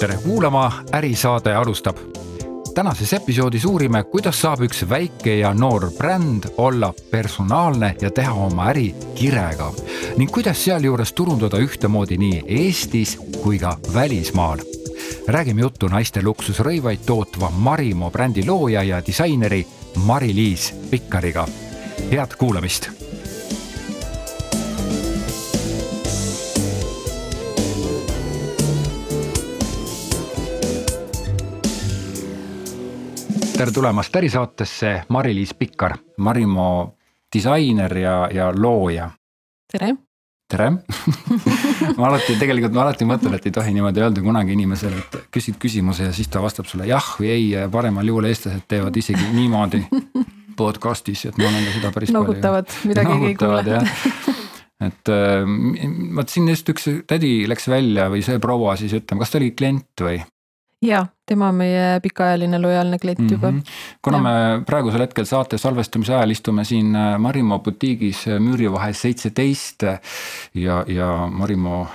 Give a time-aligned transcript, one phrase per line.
[0.00, 1.96] tere kuulama, ärisaade alustab.
[2.74, 8.66] tänases episoodis uurime, kuidas saab üks väike ja noor bränd olla personaalne ja teha oma
[8.70, 9.70] äri kirega
[10.16, 14.58] ning kuidas sealjuures turundada ühtemoodi nii Eestis kui ka välismaal.
[15.28, 19.66] räägime juttu naiste luksusrõivaid tootva Marimo brändi looja ja disaineri
[19.96, 21.46] Mari-Liis Pikkariga.
[22.10, 23.03] head kuulamist
[33.56, 36.96] tere tulemast ärisaatesse, Mari-Liis Pikkar, Marimo
[37.32, 39.10] disainer ja, ja looja.
[39.72, 39.94] tere.
[40.50, 40.70] tere
[41.98, 45.58] ma alati tegelikult ma alati mõtlen, et ei tohi niimoodi öelda kunagi inimesele, et küsid
[45.62, 49.30] küsimuse ja siis ta vastab sulle jah või ei ja paremal juhul eestlased teevad isegi
[49.36, 49.84] niimoodi
[50.60, 52.90] podcast'is, et ma olen ka seda päris Nogutavad, palju.
[52.90, 53.80] mida keegi ei kuule.
[54.90, 55.56] et äh,
[56.18, 59.54] vot siin just üks tädi läks välja või see proua siis ütleme, kas ta oli
[59.54, 60.20] klient või?
[60.84, 63.58] ja tema on meie pikaajaline lojaalne klient juba mm.
[63.58, 63.98] -hmm.
[64.02, 64.22] kuna ja.
[64.22, 69.82] me praegusel hetkel saate salvestamise ajal istume siin äh, Marimo butiigis äh, müüri vahel seitseteist
[70.54, 71.86] ja, ja Marimo,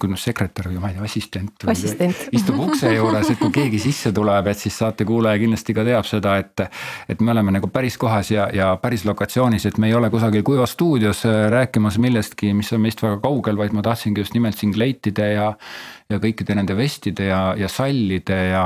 [0.00, 2.28] kuidas sekretär või ma ei tea, assistent, assistent.
[2.38, 6.04] istub ukse juures, et kui keegi sisse tuleb, et siis saate kuulaja kindlasti ka teab
[6.04, 6.66] seda, et.
[7.08, 10.42] et me oleme nagu päris kohas ja, ja päris lokatsioonis, et me ei ole kusagil
[10.42, 14.58] Kuiva stuudios äh, rääkimas millestki, mis on meist väga kaugel, vaid ma tahtsingi just nimelt
[14.58, 15.52] siin kleitide ja
[16.10, 18.64] ja kõikide nende vestide ja, ja sallide ja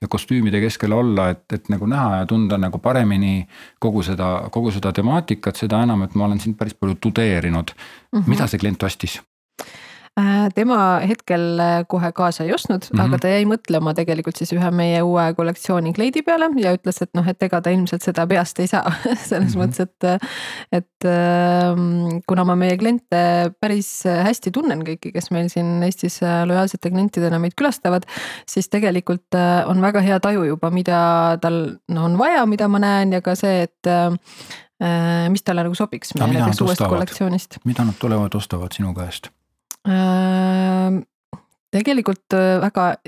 [0.00, 4.72] ja kostüümide keskel olla, et, et nagu näha ja tunda nagu paremini kogu seda, kogu
[4.74, 8.18] seda temaatikat, seda enam, et ma olen sind päris palju tudeerinud mm.
[8.18, 8.28] -hmm.
[8.28, 9.20] mida see klient ostis?
[10.18, 13.04] Äh, tema hetkel äh, kohe kaasa ei ostnud mm, -hmm.
[13.04, 17.12] aga ta jäi mõtlema tegelikult siis ühe meie uue kollektsiooni kleidi peale ja ütles, et
[17.14, 18.90] noh, et ega ta ilmselt seda peast ei saa
[19.28, 19.62] selles mm -hmm.
[19.62, 20.32] mõttes, et.
[20.72, 26.42] et ähm, kuna ma meie kliente päris hästi tunnen kõiki, kes meil siin Eestis äh,
[26.50, 28.02] lojaalsete klientidena meid külastavad.
[28.46, 33.12] siis tegelikult on väga hea taju juba, mida tal no, on vaja, mida ma näen
[33.12, 33.94] ja ka see, et
[35.28, 37.58] mis talle nagu sobiks meie näiteks uuest kollektsioonist.
[37.64, 39.30] mida nad tulevad, ostavad sinu käest?
[39.88, 41.02] Äh,
[41.70, 42.98] tegelikult äh, väga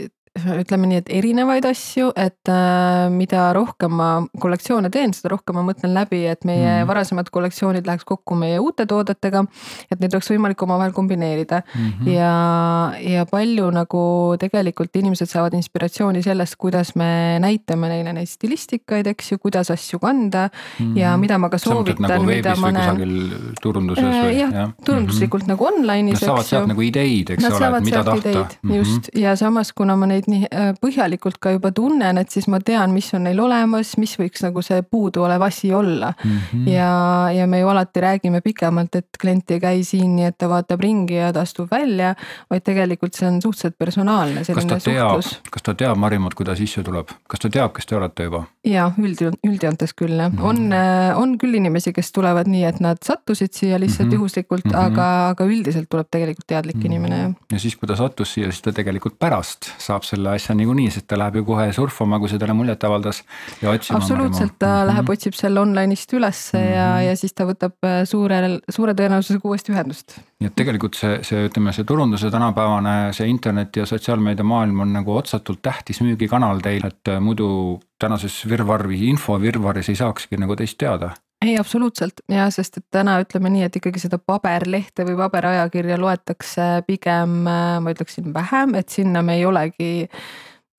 [0.61, 5.65] ütleme nii, et erinevaid asju, et äh, mida rohkem ma kollektsioone teen, seda rohkem ma
[5.67, 6.89] mõtlen läbi, et meie mm.
[6.91, 9.45] varasemad kollektsioonid läheks kokku meie uute toodetega.
[9.91, 12.09] et neid oleks võimalik omavahel kombineerida mm -hmm.
[12.13, 14.03] ja, ja palju nagu
[14.41, 19.99] tegelikult inimesed saavad inspiratsiooni sellest, kuidas me näitame neile neid stilistikaid, eks ju, kuidas asju
[19.99, 20.87] kanda mm.
[20.87, 20.99] -hmm.
[20.99, 23.55] ja mida ma ka soovitan, nagu mida ma näen.
[23.63, 24.39] turunduses äh, või?
[24.39, 25.61] jah ja., turunduslikult mm -hmm.
[25.61, 26.21] nagu online'is.
[26.21, 28.29] Nad saavad sealt nagu ideid, eks Nad ole, et mida tahta.
[28.63, 28.75] Mm -hmm.
[28.75, 32.61] just ja samas, kuna ma neid nii äh, põhjalikult ka juba tunnen, et siis ma
[32.65, 36.39] tean, mis on neil olemas, mis võiks nagu see puuduolev asi olla mm.
[36.53, 36.69] -hmm.
[36.71, 36.91] ja,
[37.35, 40.81] ja me ju alati räägime pikemalt, et klient ei käi siin nii, et ta vaatab
[40.81, 42.15] ringi ja ta astub välja,
[42.51, 45.41] vaid tegelikult see on suhteliselt personaalne selline suhtlus.
[45.51, 48.45] kas ta teab Marimut, kui ta sisse tuleb, kas ta teab, kes te olete juba?
[48.67, 50.49] ja üld, üldjoontes küll jah mm, -hmm.
[50.49, 54.15] on, äh, on küll inimesi, kes tulevad nii, et nad sattusid siia lihtsalt mm -hmm.
[54.15, 54.87] juhuslikult mm, -hmm.
[54.87, 56.87] aga, aga üldiselt tuleb tegelikult teadlik mm -hmm.
[56.87, 57.33] inimene jah.
[57.53, 61.07] ja siis, kui ta sattus siia, siis ta tegelikult pärast saab selle asja niikuinii, sest
[61.11, 63.23] ta läheb ju kohe surfama, kui see talle muljet avaldas
[63.63, 63.99] ja otsima.
[63.99, 64.91] absoluutselt, ta mm -hmm.
[64.91, 66.75] läheb, otsib selle online'ist ülesse mm -hmm.
[66.75, 70.19] ja, ja siis ta võtab äh, suurel, suure tõenäosusega uuesti ühendust.
[70.41, 74.93] nii et tegelikult see, see, ütleme, see turunduse tänapäevane, see interneti ja sotsiaalmeedia maailm on
[74.93, 80.79] nagu otsatult tähtis müügikanal teil, et äh, muidu tänases virvarri, infovirvarris ei saakski nagu teist
[80.79, 81.11] teada
[81.45, 86.69] ei, absoluutselt ja sest, et täna ütleme nii, et ikkagi seda paberlehte või paberajakirja loetakse
[86.87, 89.93] pigem, ma ütleksin vähem, et sinna me ei olegi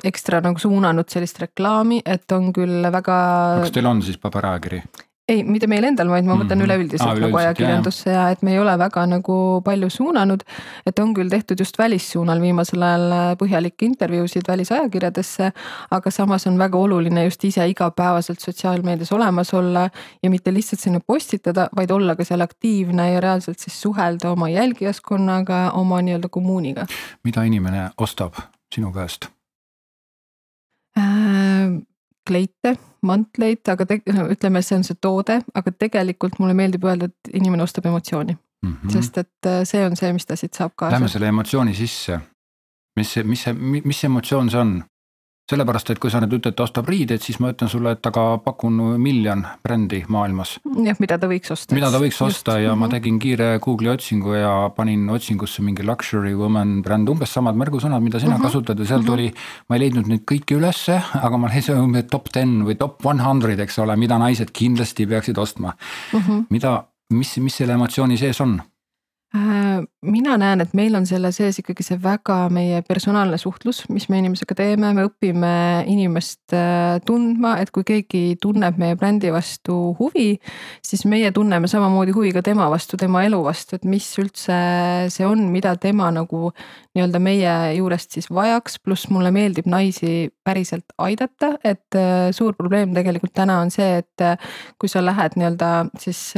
[0.06, 3.18] ekstra nagu suunanud sellist reklaami, et on küll väga.
[3.66, 4.82] kas teil on siis paberajakiri?
[5.32, 6.68] Ei, mitte meil endal, vaid ma mõtlen mm -hmm.
[6.68, 10.44] üleüldiselt ah, nagu ajakirjandusse ja et me ei ole väga nagu palju suunanud.
[10.86, 15.52] et on küll tehtud just välissuunal viimasel ajal äh, põhjalikke intervjuusid välisajakirjadesse,
[15.92, 19.90] aga samas on väga oluline just ise igapäevaselt sotsiaalmeedias olemas olla
[20.24, 24.50] ja mitte lihtsalt sinna postitada, vaid olla ka seal aktiivne ja reaalselt siis suhelda oma
[24.50, 26.86] jälgijaskonnaga, oma nii-öelda kommuuniga.
[27.24, 28.34] mida inimene ostab
[28.76, 29.26] sinu käest
[30.98, 31.91] äh,?
[32.28, 32.76] Kleite
[33.06, 37.64] mantleid, aga te, ütleme, see on see toode, aga tegelikult mulle meeldib öelda, et inimene
[37.64, 38.74] ostab emotsiooni mm.
[38.74, 38.94] -hmm.
[38.94, 40.96] sest et äh, see on see, mis ta siit saab kaasa.
[40.96, 42.20] Lähme selle emotsiooni sisse.
[42.96, 43.46] mis see, mis
[43.86, 44.84] mis emotsioon see on?
[45.52, 48.26] Sellepärast, et kui sa nüüd ütled, ta ostab riideid, siis ma ütlen sulle, et aga
[48.46, 50.58] pakun miljon brändi maailmas.
[50.86, 51.76] jah, mida ta võiks osta.
[51.78, 52.42] mida ta võiks Just.
[52.42, 52.80] osta ja mm -hmm.
[52.80, 52.96] ma mhm.
[52.96, 58.20] tegin kiire Google'i otsingu ja panin otsingusse mingi luxury woman bränd, umbes samad märgusõnad, mida
[58.20, 58.44] sina mm -hmm.
[58.44, 59.08] kasutad ja seal mm -hmm.
[59.08, 59.34] tuli.
[59.70, 63.24] ma ei leidnud neid kõiki ülesse, aga ma leidsin umbes top ten või top one
[63.24, 65.74] hundred, eks ole, mida naised kindlasti peaksid ostma
[66.14, 66.20] mm.
[66.20, 66.46] -hmm.
[66.50, 68.62] mida, mis, mis selle emotsiooni sees on?
[69.32, 74.10] Äh, mina näen, et meil on selle sees ikkagi see väga meie personaalne suhtlus, mis
[74.12, 75.52] me inimesega teeme, me õpime
[75.88, 80.34] inimest äh, tundma, et kui keegi tunneb meie brändi vastu huvi.
[80.84, 84.58] siis meie tunneme samamoodi huvi ka tema vastu, tema elu vastu, et mis üldse
[85.16, 86.52] see on, mida tema nagu
[86.92, 92.92] nii-öelda meie juurest siis vajaks, pluss mulle meeldib naisi päriselt aidata, et äh, suur probleem
[93.00, 94.28] tegelikult täna on see, et
[94.76, 95.72] kui sa lähed nii-öelda
[96.04, 96.34] siis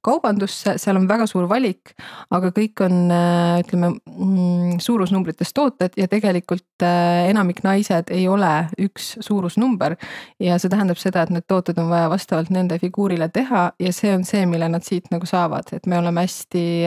[0.00, 1.94] kaubandusse, seal on väga suur valik kõik,
[2.30, 8.68] aga kõik on äh, ütleme mm, suurusnumbrites tooted ja tegelikult äh, enamik naised ei ole
[8.78, 9.96] üks suurusnumber.
[10.40, 14.14] ja see tähendab seda, et need tooted on vaja vastavalt nende figuurile teha ja see
[14.14, 16.86] on see, mille nad siit nagu saavad, et me oleme hästi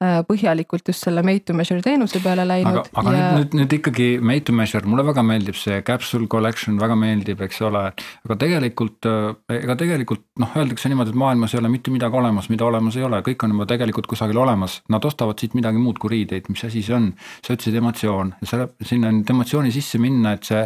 [0.00, 2.78] põhjalikult just selle made to measure teenuse peale läinud.
[2.80, 3.24] aga, aga ja...
[3.36, 7.60] nüüd, nüüd ikkagi made to measure, mulle väga meeldib see capsule collection, väga meeldib, eks
[7.68, 7.82] ole.
[8.24, 12.48] aga tegelikult, äh, ega tegelikult noh, öeldakse niimoodi, et maailmas ei ole mitte midagi olemas,
[12.52, 14.78] mida olemas ei ole, kõik on juba tegelikult kusagil olemas.
[14.92, 17.10] Nad ostavad siit midagi muud kui riideid, mis asi see on?
[17.44, 20.62] sa ütlesid emotsioon, sinna nüüd emotsiooni sisse minna, et see.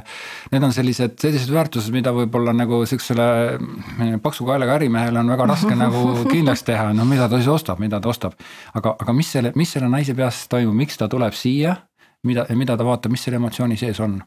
[0.53, 3.27] Need on sellised, sellised väärtused, mida võib-olla nagu sihukesele
[3.59, 7.83] mm, paksu kaelaga ärimehele on väga raske nagu kindlaks teha, no mida ta siis ostab,
[7.83, 8.37] mida ta ostab.
[8.75, 11.79] aga, aga mis mis selle, mis selle naise peas toimub, miks ta tuleb siia,
[12.29, 14.21] mida, mida ta vaatab, mis selle emotsiooni sees on?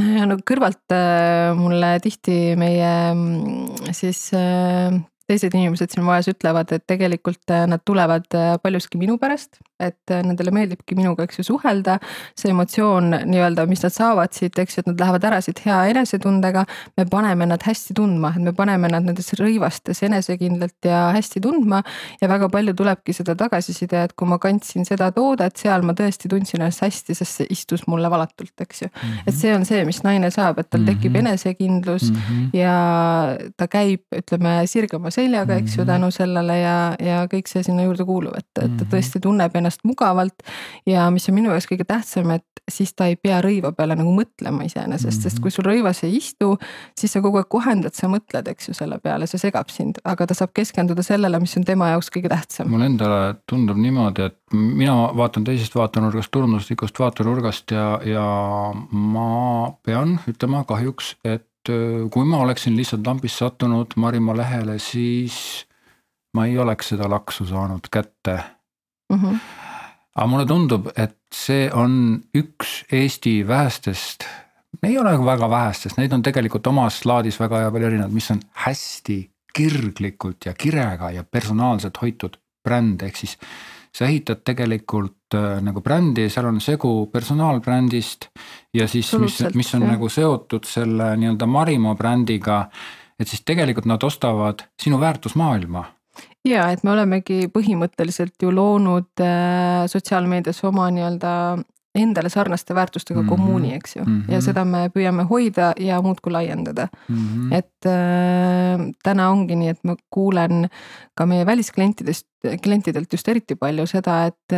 [0.00, 4.94] no kõrvalt äh, mulle tihti meie mm, siis äh,
[5.30, 8.26] teised inimesed siin majas ütlevad, et tegelikult äh, nad tulevad
[8.62, 11.98] paljuski minu pärast et äh, nendele meeldibki minuga, eks ju, suhelda.
[12.38, 15.78] see emotsioon nii-öelda, mis nad saavad siit, eks ju, et nad lähevad ära siit hea
[15.92, 16.64] enesetundega.
[16.96, 21.82] me paneme nad hästi tundma, et me paneme nad nendes rõivastes enesekindlalt ja hästi tundma.
[22.20, 26.30] ja väga palju tulebki seda tagasiside, et kui ma kandsin seda toodet, seal ma tõesti
[26.30, 29.00] tundsin ennast hästi, sest see istus mulle valatult, eks ju mm.
[29.00, 29.22] -hmm.
[29.26, 31.28] et see on see, mis naine saab, et tal tekib mm -hmm.
[31.28, 32.58] enesekindlus mm -hmm.
[32.58, 32.74] ja
[33.56, 35.90] ta käib, ütleme sirgema seljaga, eks ju, mhm.
[35.92, 38.90] tänu sellele ja, ja kõik see sinna juurde kuulub, et, et ta mhm.
[38.94, 40.46] tõesti tunneb ennast mugavalt.
[40.88, 44.12] ja mis on minu jaoks kõige tähtsam, et siis ta ei pea rõiva peale nagu
[44.14, 46.52] mõtlema iseenesest sest kui sul rõivas ei istu,
[46.98, 50.28] siis sa kogu aeg kohendad, sa mõtled, eks ju, selle peale, see segab sind, aga
[50.30, 52.70] ta saab keskenduda sellele, mis on tema jaoks kõige tähtsam.
[52.70, 53.20] mulle endale
[53.50, 58.26] tundub niimoodi, et mina vaatan teisest vaatenurgast, turunduslikust vaatenurgast ja, ja
[58.90, 65.66] ma pean ütlema kahjuks, et kui ma oleksin lihtsalt lambist sattunud Marimaa lehele, siis
[66.34, 68.38] ma ei oleks seda laksu saanud kätte
[69.12, 69.18] mm.
[69.18, 69.40] -hmm
[70.20, 71.92] aga mulle tundub, et see on
[72.36, 74.26] üks Eesti vähestest,
[74.82, 79.18] ei ole väga vähestest, neid on tegelikult omas laadis väga palju erinevaid, mis on hästi
[79.54, 83.36] kirglikult ja kirega ja personaalselt hoitud bränd, ehk siis
[83.96, 88.28] sa ehitad tegelikult äh, nagu brändi, seal on segu personaalbrändist
[88.74, 89.94] ja siis, mis, mis on jah.
[89.96, 92.68] nagu seotud selle nii-öelda Marimo brändiga.
[93.20, 95.84] et siis tegelikult nad ostavad sinu väärtusmaailma
[96.44, 101.34] ja et me olemegi põhimõtteliselt ju loonud äh, sotsiaalmeedias oma nii-öelda
[101.94, 103.28] endale sarnaste väärtustega mm -hmm.
[103.28, 104.32] kommuuni, eks ju mm, -hmm.
[104.32, 107.16] ja seda me püüame hoida ja muudkui laiendada mm.
[107.16, 107.54] -hmm.
[107.54, 110.68] et äh, täna ongi nii, et ma kuulen
[111.14, 112.26] ka meie välisklientidest
[112.62, 114.54] klientidelt just eriti palju seda, et,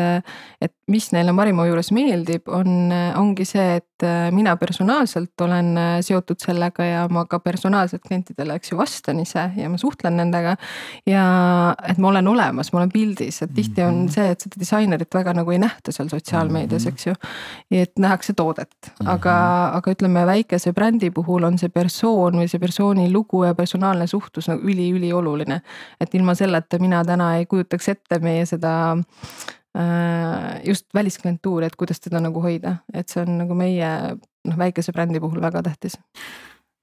[0.62, 6.84] et mis neile Marimo juures meeldib, on, ongi see, et mina personaalselt olen seotud sellega
[6.86, 10.56] ja ma ka personaalselt klientidele, eks ju, vastan ise ja ma suhtlen nendega.
[11.06, 11.24] ja
[11.88, 14.12] et ma olen olemas, ma olen pildis, et tihti on mhm.
[14.14, 17.14] see, et seda disainerit väga nagu ei nähta seal sotsiaalmeedias, eks ju.
[17.70, 19.78] et nähakse toodet, aga, mhm.
[19.80, 24.50] aga ütleme väikese brändi puhul on see persoon või see persooni lugu ja personaalne suhtlus
[24.50, 25.60] nagu üliülioluline.
[26.00, 28.72] et ilma selleta mina täna ei kujuta kujutaks ette meie seda
[29.78, 33.88] äh, just välisklientuuri, et kuidas teda nagu hoida, et see on nagu meie
[34.44, 35.98] noh, väikese brändi puhul väga tähtis.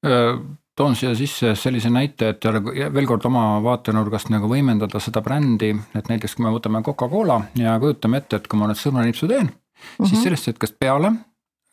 [0.05, 0.39] Äh,
[0.75, 6.09] toon siia sisse sellise näite, et veel kord oma vaatenurgast nagu võimendada seda brändi, et
[6.09, 9.51] näiteks kui me võtame Coca-Cola ja kujutame ette, et kui ma nüüd sõrmenipsu teen mm,
[9.51, 10.07] -hmm.
[10.07, 10.23] siis mhm.
[10.23, 11.13] sellest hetkest peale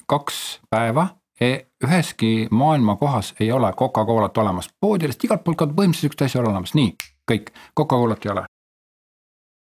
[0.06, 1.08] kaks päeva
[1.40, 6.40] e, üheski maailma kohas ei ole Coca-Colat olemas, poodidest igalt poolt ka põhimõtteliselt sihukest asja
[6.40, 6.92] ole olemas, nii,
[7.30, 8.46] kõik, Coca-Colat ei ole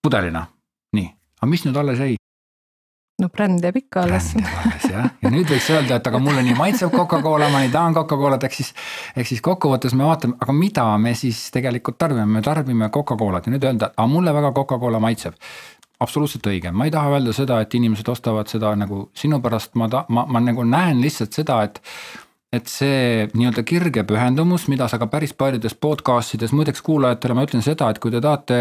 [0.02, 0.46] pudelina,
[0.96, 1.08] nii,
[1.40, 2.16] aga mis nüüd alles jäi?
[3.22, 4.32] no bränd jääb ikka alles.
[4.90, 8.46] jah, ja nüüd võiks öelda, et aga mulle nii maitseb Coca-Cola, ma nii tahan Coca-Colat,
[8.48, 8.72] ehk siis.
[9.16, 13.54] ehk siis kokkuvõttes me vaatame, aga mida me siis tegelikult tarbime, me tarbime Coca-Colat ja
[13.54, 15.38] nüüd öelda, aga mulle väga Coca-Cola maitseb.
[16.02, 19.86] absoluutselt õige, ma ei taha öelda seda, et inimesed ostavad seda nagu sinu pärast, ma
[19.88, 21.78] ta-, ma, ma nagu näen lihtsalt seda, et
[22.52, 27.46] et see nii-öelda kirge pühendumus, mida sa ka päris paljudes podcast ides, muideks kuulajatele ma
[27.46, 28.58] ütlen seda, et kui te tahate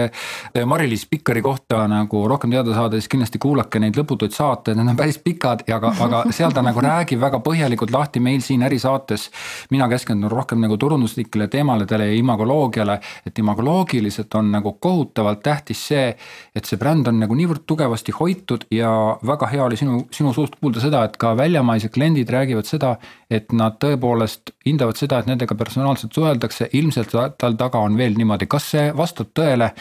[0.66, 5.00] Mari-Liis Pikkari kohta nagu rohkem teada saada, siis kindlasti kuulake neid lõputuid saateid, need on
[5.00, 9.28] päris pikad ja aga, aga seal ta nagu räägib väga põhjalikult lahti meil siin ärisaates.
[9.76, 16.16] mina keskendun rohkem nagu turunduslikele teemadele ja imagoloogiale, et imagoloogiliselt on nagu kohutavalt tähtis see,
[16.56, 18.96] et see bränd on nagu niivõrd tugevasti hoitud ja
[19.28, 22.96] väga hea oli sinu, sinu suust kuulda seda, et ka väljamaised kliendid räägivad seda,
[23.28, 28.48] et nad tõepoolest hindavad seda, et nendega personaalselt suheldakse, ilmselt tal taga on veel niimoodi,
[28.52, 29.72] kas see vastab tõele,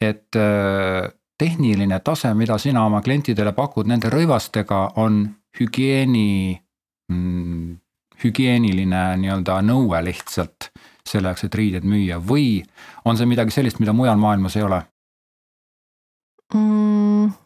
[0.00, 1.08] et äh,
[1.38, 5.24] tehniline tase, mida sina oma klientidele pakud nende rõivastega, on
[5.60, 6.56] hügieeni
[7.12, 7.72] mm,,
[8.24, 10.70] hügieeniline nii-öelda nõue lihtsalt
[11.06, 12.60] selle jaoks, et riided müüa või
[13.06, 14.82] on see midagi sellist, mida mujal maailmas ei ole
[16.54, 17.45] mm.?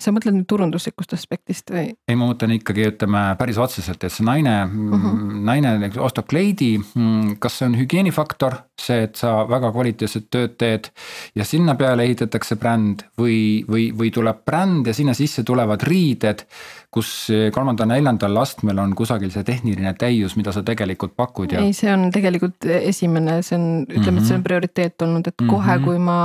[0.00, 1.92] Sa mõtled nüüd turunduslikust aspektist või?
[1.94, 5.20] ei, ma mõtlen ikkagi ütleme päris otseselt, et see naine uh, -huh.
[5.46, 10.90] naine ostab kleidi, mm, kas see on hügieenifaktor, see, et sa väga kvaliteetset tööd teed
[11.38, 16.46] ja sinna peale ehitatakse bränd või, või, või tuleb bränd ja sinna sisse tulevad riided
[16.94, 17.10] kus
[17.54, 21.62] kolmandal-neljandal astmel on kusagil see tehniline täius, mida sa tegelikult pakud ja.
[21.64, 24.46] ei, see on tegelikult esimene, see on, ütleme, et see on mhm.
[24.48, 25.54] prioriteet olnud, et mm -hmm.
[25.54, 26.18] kohe, kui ma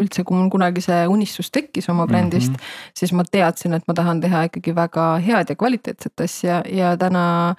[0.00, 2.94] üldse, kui mul kunagi see unistus tekkis oma brändist mm, -hmm.
[2.94, 7.54] siis ma teadsin, et ma tahan teha ikkagi väga head ja kvaliteetset asja ja täna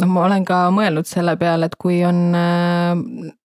[0.00, 2.20] noh, ma olen ka mõelnud selle peale, et kui on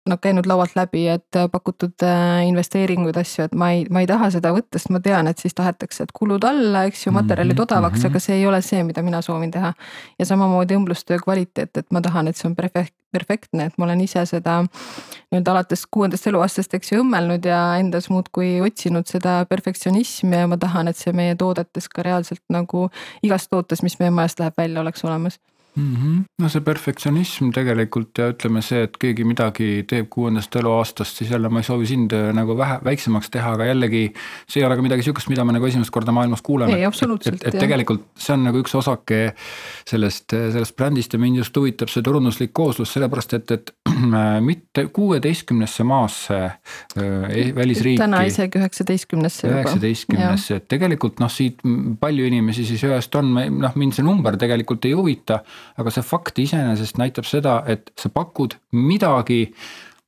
[0.09, 4.31] noh käinud laualt läbi, et pakutud äh, investeeringuid, asju, et ma ei, ma ei taha
[4.33, 7.59] seda võtta, sest ma tean, et siis tahetakse, et kulud alla, eks ju, materjalid mm
[7.59, 7.67] -hmm.
[7.67, 9.73] odavaks, aga see ei ole see, mida mina soovin teha.
[10.19, 14.01] ja samamoodi õmblustöö kvaliteet, et ma tahan, et see on perfekt, perfektne, et ma olen
[14.01, 14.63] ise seda
[15.31, 20.57] nii-öelda alates kuuendast eluaastast, eks ju, õmmelnud ja endas muudkui otsinud seda perfektsionismi ja ma
[20.57, 22.89] tahan, et see meie toodetes ka reaalselt nagu
[23.23, 25.39] igas tootes, mis meie majast läheb välja, oleks olemas
[25.75, 25.95] mm.
[25.95, 26.23] -hmm.
[26.39, 31.49] no see perfektsionism tegelikult ja ütleme see, et keegi midagi teeb kuuendast eluaastast, siis jälle
[31.49, 34.13] ma ei soovi sind äh, nagu vähe väiksemaks teha, aga jällegi.
[34.49, 36.77] see ei ole ka midagi sihukest, mida me nagu esimest korda maailmas kuuleme.
[36.81, 39.33] et, et, et tegelikult see on nagu üks osake
[39.85, 43.73] sellest, sellest brändist ja mind just huvitab see turunduslik kooslus, sellepärast et, et
[44.49, 48.01] mitte kuueteistkümnesse maasse äh, välisriiki.
[48.01, 51.61] täna isegi üheksateistkümnesse üheksateistkümnesse, et tegelikult noh, siit
[51.99, 55.39] palju inimesi siis ühest on, noh mind see number tegelikult ei huvita
[55.77, 59.45] aga see fakt iseenesest näitab seda, et sa pakud midagi,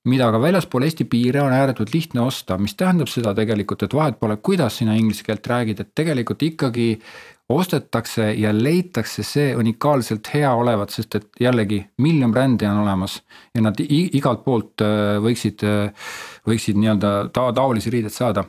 [0.09, 4.17] mida ka väljaspool Eesti piire on ääretult lihtne osta, mis tähendab seda tegelikult, et vahet
[4.19, 6.87] pole, kuidas sina inglise keelt räägid, et tegelikult ikkagi
[7.51, 13.19] ostetakse ja leitakse see unikaalselt hea olevat, sest et jällegi miljon brändi on olemas
[13.55, 16.13] ja nad igalt poolt äh, võiksid, äh,
[16.47, 18.45] võiksid nii-öelda ta taolisi riideid saada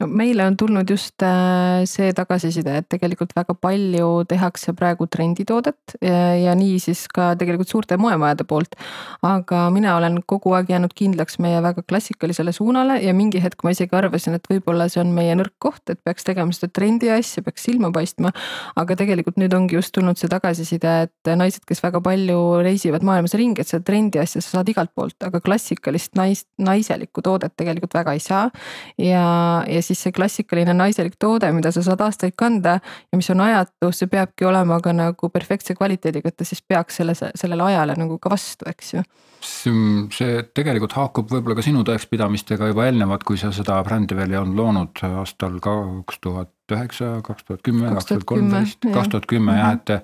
[0.00, 5.96] no meile on tulnud just äh, see tagasiside, et tegelikult väga palju tehakse praegu trenditoodet
[6.04, 8.76] ja, ja nii siis ka tegelikult suurte moemajade poolt.
[9.24, 13.72] aga mina olen kogu aeg jäänud kindlaks meie väga klassikalisele suunale ja mingi hetk ma
[13.72, 17.44] isegi arvasin, et võib-olla see on meie nõrk koht, et peaks tegema seda trendi asja,
[17.46, 18.34] peaks silma paistma.
[18.76, 23.36] aga tegelikult nüüd ongi just tulnud see tagasiside, et naised, kes väga palju reisivad maailmas
[23.38, 27.96] ringi, et seda trendi asja sa saad igalt poolt, aga klassikalist naist, naiselikku toodet tegelikult
[27.96, 28.50] väga ei saa.
[29.00, 29.24] ja,
[29.64, 33.90] ja siis see klassikaline naiselik toode, mida sa saad aastaid kanda ja mis on ajatu,
[33.94, 38.18] see peabki olema ka nagu perfektse kvaliteediga, et ta siis peaks selle, sellele ajale nagu
[38.22, 39.04] ka vastu, eks ju.
[39.46, 44.40] see tegelikult haakub võib-olla ka sinu tõekspidamistega juba eelnevalt, kui sa seda brändi veel ei
[44.40, 49.54] olnud loonud aastal kaks tuhat üheksa, kaks tuhat kümme, kaks tuhat kolmteist, kaks tuhat kümme
[49.54, 49.94] jah, et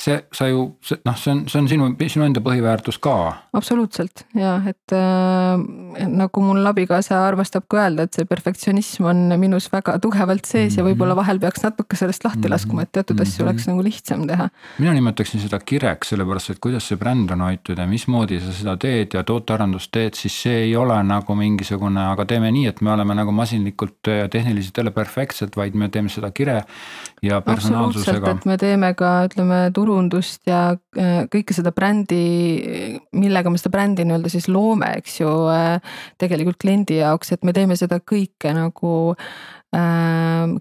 [0.00, 0.64] see, sa ju
[1.06, 3.14] noh, see on, see on sinu, sinu enda põhiväärtus ka.
[3.56, 9.70] absoluutselt ja et äh, nagu mul abikaasa armastab ka öelda, et see perfektsionism on minus
[9.72, 10.78] väga tugevalt sees mm -hmm.
[10.78, 11.20] ja võib-olla mhm.
[11.22, 12.54] vahel peaks natuke sellest lahti -hmm.
[12.56, 13.28] laskma, et teatud mm -hmm.
[13.28, 14.48] asju oleks nagu lihtsam teha.
[14.78, 18.76] mina nimetaksin seda kireks, sellepärast et kuidas see bränd on hoitud ja mismoodi sa seda
[18.76, 22.92] teed ja tootearendust teed, siis see ei ole nagu mingisugune, aga teeme nii, et me
[22.92, 26.64] oleme nagu masinlikult ja tehniliselt jälle perfektsed, vaid me teeme seda kire
[27.22, 28.30] ja personaalsusega.
[28.30, 30.62] et me teeme ka ütleme turundust ja
[30.96, 32.20] äh, kõike seda brändi,
[33.16, 37.52] millega me seda brändi nii-öelda siis loome, eks ju, äh, tegelikult kliendi jaoks, et me
[37.56, 38.94] teeme seda kõike nagu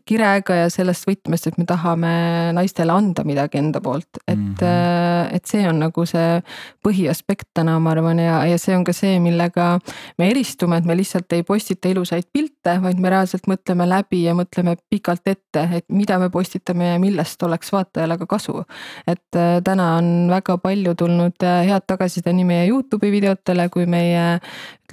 [0.07, 2.13] kirega ja sellest võtmest, et me tahame
[2.55, 5.35] naistele anda midagi enda poolt, et mm, -hmm.
[5.35, 6.41] et see on nagu see
[6.85, 9.79] põhiaspekt täna, ma arvan, ja, ja see on ka see, millega
[10.17, 14.33] me eristume, et me lihtsalt ei postita ilusaid pilte, vaid me reaalselt mõtleme läbi ja
[14.33, 18.63] mõtleme pikalt ette, et mida me postitame ja millest oleks vaatajale ka kasu.
[19.07, 24.39] et äh, täna on väga palju tulnud head tagasiside nii meie Youtube'i videotele kui meie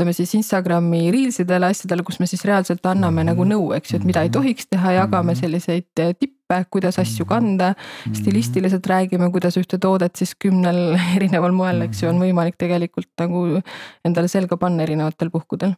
[0.00, 3.98] ütleme siis Instagrami reels idele, asjadele, kus me siis reaalselt anname nagu nõu, eks ju,
[4.00, 7.74] et mida ei tohiks teha, jagame selliseid eh, tippe kuidas asju kanda.
[8.16, 13.60] stilistiliselt räägime, kuidas ühte toodet siis kümnel erineval moel, eks ju, on võimalik tegelikult nagu
[14.08, 15.76] endale selga panna erinevatel puhkudel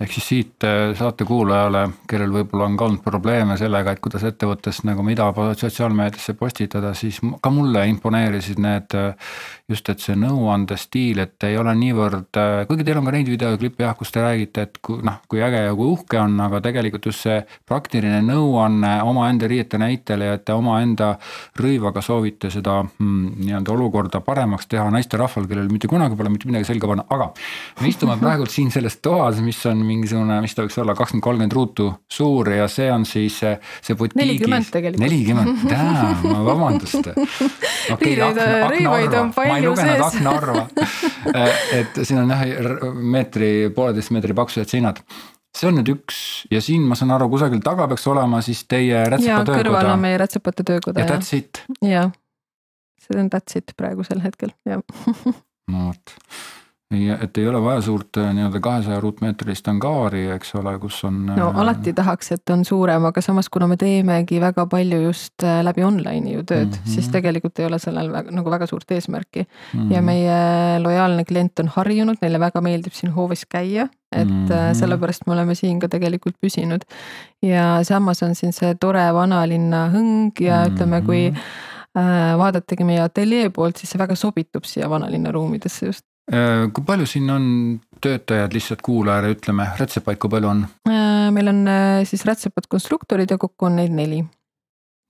[0.00, 4.24] ehk siis siit äh, saate kuulajale, kellel võib-olla on ka olnud probleeme sellega, et kuidas
[4.26, 9.34] ettevõttes nagu mida sotsiaalmeediasse postitada, siis ka mulle imponeerisid need äh,
[9.70, 13.30] just, et see nõuande stiil, et ei ole niivõrd, äh, kuigi teil on ka neid
[13.30, 16.62] videoklippe jah, kus te räägite, et kui noh, kui äge ja kui uhke on, aga
[16.64, 21.14] tegelikult just see praktiline nõuanne omaenda riiete näitel ja et te omaenda
[21.60, 26.70] rõivaga soovite seda mm, nii-öelda olukorda paremaks teha naisterahval, kellel mitte kunagi pole mitte midagi
[26.72, 27.30] selga panna, aga
[27.80, 31.56] me istume praegult siin selles toas, mis on mingisugune, mis ta võiks olla, kakskümmend, kolmkümmend
[31.56, 33.52] ruutu suur ja see on siis see,
[33.84, 34.22] see butiigis.
[34.22, 35.04] nelikümmend tegelikult.
[35.04, 37.12] nelikümmend, damn, vabandust.
[37.96, 40.64] okei, aknaarva, ma ei lugenud aknaarva.
[41.78, 45.02] et siin on jah meetri, pooleteist meetri paksused seinad
[45.56, 46.18] see on nüüd üks
[46.52, 49.60] ja siin ma saan aru, kusagil taga peaks olema siis teie rätsepatöökoda.
[49.60, 51.04] kõrval on meie rätsepate töökoda.
[51.04, 51.62] ja that's it.
[51.84, 52.12] jah,
[53.02, 54.80] see on that's it praegusel hetkel, jah.
[55.72, 56.16] no vot
[56.92, 61.24] ja et ei ole vaja suurt äh, nii-öelda kahesaja ruutmeetrist angaari, eks ole, kus on.
[61.30, 65.46] no äh, alati tahaks, et on suurem, aga samas, kuna me teemegi väga palju just
[65.46, 66.92] äh, läbi online'i ju tööd mm, -hmm.
[66.94, 69.80] siis tegelikult ei ole sellel väga, nagu väga suurt eesmärki mm.
[69.80, 69.94] -hmm.
[69.94, 70.38] ja meie
[70.84, 74.74] lojaalne klient on harjunud, neile väga meeldib siin hoovis käia, et mm -hmm.
[74.74, 76.84] sellepärast me oleme siin ka tegelikult püsinud.
[77.42, 80.74] ja samas on siin see tore vanalinna hõng ja mm -hmm.
[80.74, 81.34] ütleme, kui
[82.38, 86.11] vaadatagi meie ateljee poolt, siis see väga sobitub siia vanalinna ruumidesse just.
[86.30, 87.46] Äh, kui palju siin on
[88.02, 90.60] töötajaid lihtsalt kuulajale ütleme, rätsepaid, kui palju on?
[90.86, 94.20] Äh, meil on äh, siis rätsepad konstruktorid ja kokku on neid neli.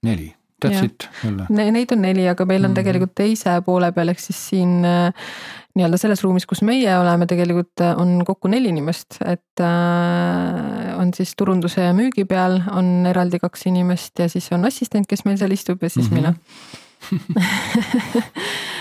[0.07, 0.31] neli,
[0.65, 1.69] that's it jälle ne,?
[1.77, 2.81] Neid on neli, aga meil on mm -hmm.
[2.81, 8.25] tegelikult teise poole peal, ehk siis siin nii-öelda selles ruumis, kus meie oleme, tegelikult on
[8.25, 9.61] kokku neli inimest, et
[10.97, 15.25] on siis turunduse ja müügi peal on eraldi kaks inimest ja siis on assistent, kes
[15.25, 16.21] meil seal istub ja siis mm -hmm.
[16.21, 16.35] mina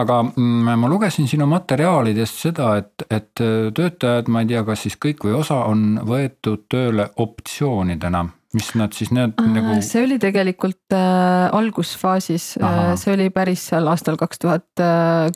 [0.00, 3.44] aga mm, ma lugesin sinu materjalidest seda, et, et
[3.76, 8.26] töötajad, ma ei tea, kas siis kõik või osa on võetud tööle optsioonidena
[8.56, 9.76] mis nad siis need nagu.
[9.86, 14.82] see oli tegelikult äh, algusfaasis, äh, see oli päris seal aastal kaks tuhat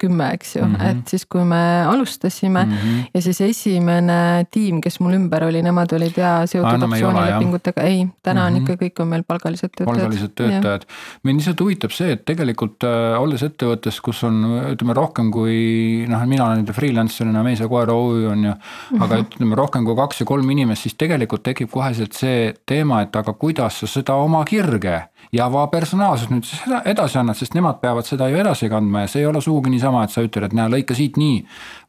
[0.01, 0.91] kümme, eks ju mm, -hmm.
[0.91, 3.05] et siis, kui me alustasime mm -hmm.
[3.15, 8.41] ja siis esimene tiim, kes mul ümber oli, nemad olid ja seotud optsioonilepingutega, ei, täna
[8.41, 8.47] mm -hmm.
[8.47, 8.73] on mhm.
[8.73, 10.01] ikka, kõik on meil palgalised töötajad.
[10.01, 10.87] palgalised töötajad,
[11.23, 16.27] mind lihtsalt huvitab see, et tegelikult äh, olles ettevõttes, kus on ütleme rohkem kui noh,
[16.27, 19.05] mina olen freelancer'ina Mees ja koer OÜ on ju mm, -hmm.
[19.05, 23.17] aga ütleme rohkem kui kaks ja kolm inimest, siis tegelikult tekib koheselt see teema, et
[23.17, 24.97] aga kuidas sa seda oma kirge
[25.35, 29.25] ja personaalselt nüüd seda edasi annad, sest nemad peavad seda ju edasi kandma ja see
[29.25, 31.43] ei ole sugugi niisama, et sa ütled, et näe, lõika siit nii.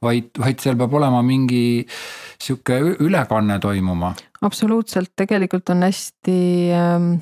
[0.06, 1.86] vaid, vaid seal peab olema mingi
[2.42, 4.14] sihuke ülekanne toimuma.
[4.42, 6.42] absoluutselt, tegelikult on hästi
[6.76, 7.16] ähm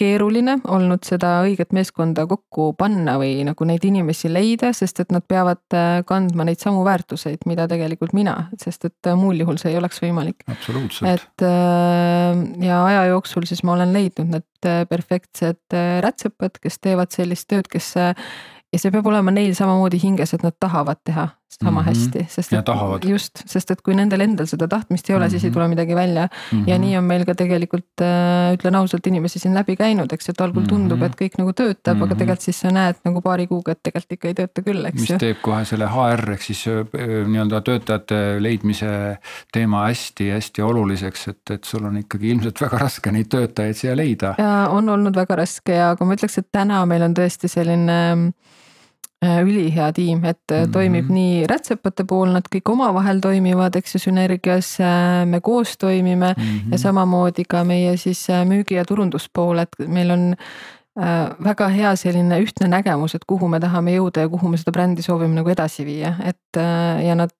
[0.00, 5.24] keeruline olnud seda õiget meeskonda kokku panna või nagu neid inimesi leida, sest et nad
[5.28, 9.74] peavad äh, kandma neid samu väärtuseid, mida tegelikult mina, sest et äh, muul juhul see
[9.74, 10.46] ei oleks võimalik.
[11.08, 17.48] et äh, ja aja jooksul siis ma olen leidnud need perfektsed rätsepad, kes teevad sellist
[17.48, 21.86] tööd, kes ja see peab olema neil samamoodi hinges, et nad tahavad teha sama mm
[21.86, 21.88] -hmm.
[21.88, 25.30] hästi, sest et just, sest et kui nendel endal seda tahtmist ei ole mm, -hmm.
[25.30, 25.54] siis ei mhm.
[25.54, 26.58] tule midagi välja mm.
[26.58, 26.68] -hmm.
[26.68, 30.40] ja nii on meil ka tegelikult äh,, ütlen ausalt, inimesi siin läbi käinud, eks, et
[30.40, 31.06] algul tundub, mhm.
[31.06, 32.04] et kõik nagu töötab mm, -hmm.
[32.04, 32.18] aga mhm.
[32.18, 35.10] tegelikult siis sa näed nagu paari kuuga, et tegelikult ikka ei tööta küll, eks mis
[35.10, 35.18] ju.
[35.18, 36.86] teeb kohe selle HR ehk siis äh,
[37.26, 39.18] nii-öelda töötajate leidmise
[39.52, 44.34] teema hästi-hästi oluliseks, et, et sul on ikkagi ilmselt väga raske neid töötajaid siia leida.
[44.70, 48.32] on olnud väga raske ja, aga ma ütleks, et täna meil on tõesti selline Äh,
[49.20, 50.72] ülihea tiim, et mm -hmm.
[50.72, 56.34] toimib nii rätsepate pool, nad kõik omavahel toimivad, eks ju, sünergias äh, me koos toimime
[56.36, 56.72] mm -hmm.
[56.72, 60.36] ja samamoodi ka meie siis müügi ja turunduspool, et meil on
[61.44, 65.02] väga hea selline ühtne nägemus, et kuhu me tahame jõuda ja kuhu me seda brändi
[65.02, 66.60] soovime nagu edasi viia, et
[67.06, 67.30] ja nad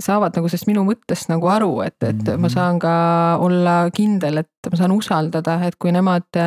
[0.00, 2.54] saavad nagu sellest minu mõttest nagu aru, et, et ma mhm.
[2.54, 2.94] saan ka
[3.40, 6.40] olla kindel, et ma saan usaldada, et kui nemad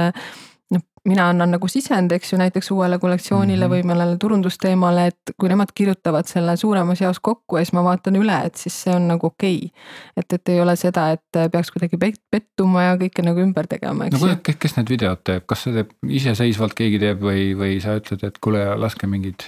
[1.08, 3.84] mina annan nagu sisendi, eks ju, näiteks uuele kollektsioonile mm -hmm.
[3.84, 8.16] või mõnele turundusteemale, et kui nemad kirjutavad selle suuremas jaos kokku ja siis ma vaatan
[8.16, 9.70] üle, et siis see on nagu okei okay..
[10.18, 11.98] et, et ei ole seda, et peaks kuidagi
[12.32, 14.56] pettuma ja kõike nagu ümber tegema, eks no, ju.
[14.60, 18.40] kes need videod teeb, kas see teeb iseseisvalt keegi teeb või, või sa ütled, et
[18.40, 19.44] kuule, laske mingid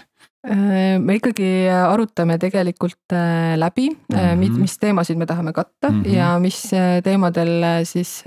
[0.45, 4.60] me ikkagi arutame tegelikult äh, läbi mm, -hmm.
[4.62, 6.15] mis teemasid me tahame katta mm -hmm.
[6.15, 6.71] ja mis
[7.03, 8.23] teemadel siis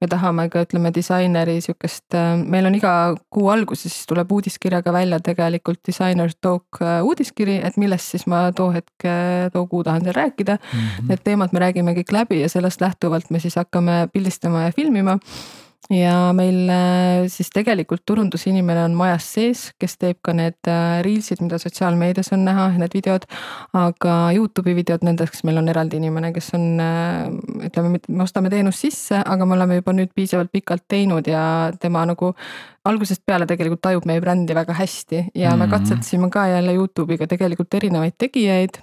[0.00, 5.20] me tahame ka ütleme disaineri sihukest, meil on iga kuu alguses siis tuleb uudiskirjaga välja
[5.20, 9.06] tegelikult disainer talk uudiskiri, et millest siis ma too hetk,
[9.52, 10.78] too kuu tahan seal rääkida mm.
[10.78, 11.08] -hmm.
[11.08, 15.18] Need teemad me räägime kõik läbi ja sellest lähtuvalt me siis hakkame pildistama ja filmima
[15.90, 21.42] ja meil äh, siis tegelikult turundusinimene on majas sees, kes teeb ka need äh, reelsid,
[21.42, 23.26] mida sotsiaalmeedias on näha, need videod.
[23.74, 28.86] aga Youtube'i videod, nendeks meil on eraldi inimene, kes on, äh, ütleme, me ostame teenust
[28.86, 32.32] sisse, aga me oleme juba nüüd piisavalt pikalt teinud ja tema nagu
[32.84, 35.58] algusest peale tegelikult tajub meie brändi väga hästi ja mm -hmm.
[35.58, 35.74] me mhm.
[35.74, 38.82] katsetasime ka jälle Youtube'iga tegelikult erinevaid tegijaid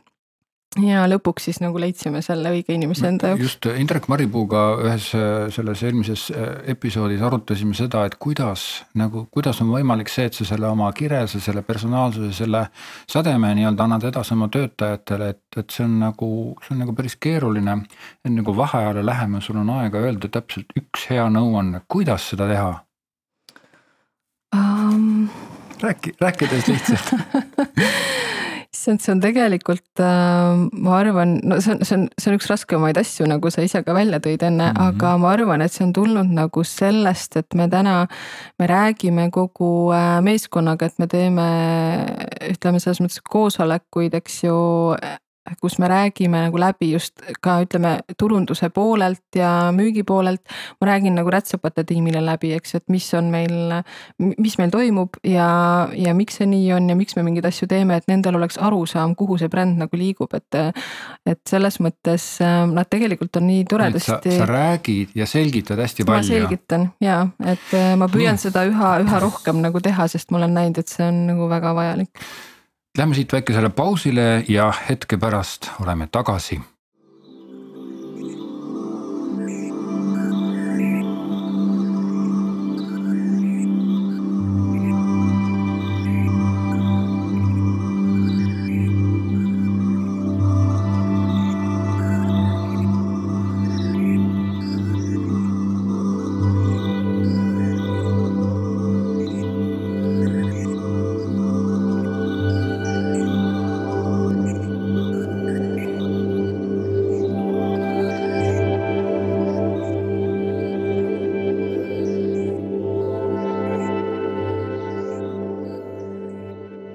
[0.77, 3.41] ja lõpuks siis nagu leidsime selle õige inimese enda jaoks.
[3.41, 8.65] just Indrek Maripuuga ühes äh, selles eelmises äh, episoodis arutasime seda, et kuidas
[8.99, 12.67] nagu, kuidas on võimalik see, et sa selle oma kirese, selle personaalsuse, selle
[13.10, 16.29] sademe nii-öelda annad edasi oma töötajatele, et, et see on nagu,
[16.65, 17.79] see on nagu päris keeruline.
[18.25, 22.71] enne kui vaheajale läheme, sul on aega öelda täpselt üks hea nõuanne, kuidas seda teha
[24.53, 25.29] um...?
[25.79, 27.13] räägi, rääkides lihtsalt
[28.79, 32.49] issand, see on tegelikult äh,, ma arvan, no see on, see on, see on üks
[32.51, 34.89] raskemaid asju, nagu sa ise ka välja tõid enne mm, -hmm.
[34.95, 38.01] aga ma arvan, et see on tulnud nagu sellest, et me täna,
[38.59, 41.47] me räägime kogu äh, meeskonnaga, et me teeme,
[42.53, 44.59] ütleme selles mõttes koosolekuid, eks ju
[45.62, 50.41] kus me räägime nagu läbi just ka ütleme turunduse poolelt ja müügi poolelt.
[50.81, 53.83] ma räägin nagu rätsepate tiimile läbi, eks ju, et mis on meil,
[54.17, 57.97] mis meil toimub ja, ja miks see nii on ja miks me mingeid asju teeme,
[57.99, 60.59] et nendel oleks arusaam, kuhu see bränd nagu liigub, et.
[61.29, 64.38] et selles mõttes äh, nad tegelikult on nii toredasti.
[64.38, 66.17] sa räägid ja selgitad hästi palju.
[66.17, 68.45] ma selgitan ja, et äh, ma püüan nii.
[68.47, 71.73] seda üha, üha rohkem nagu teha, sest ma olen näinud, et see on nagu väga
[71.77, 72.27] vajalik
[72.99, 76.57] Lähme siit väikesele pausile ja hetke pärast oleme tagasi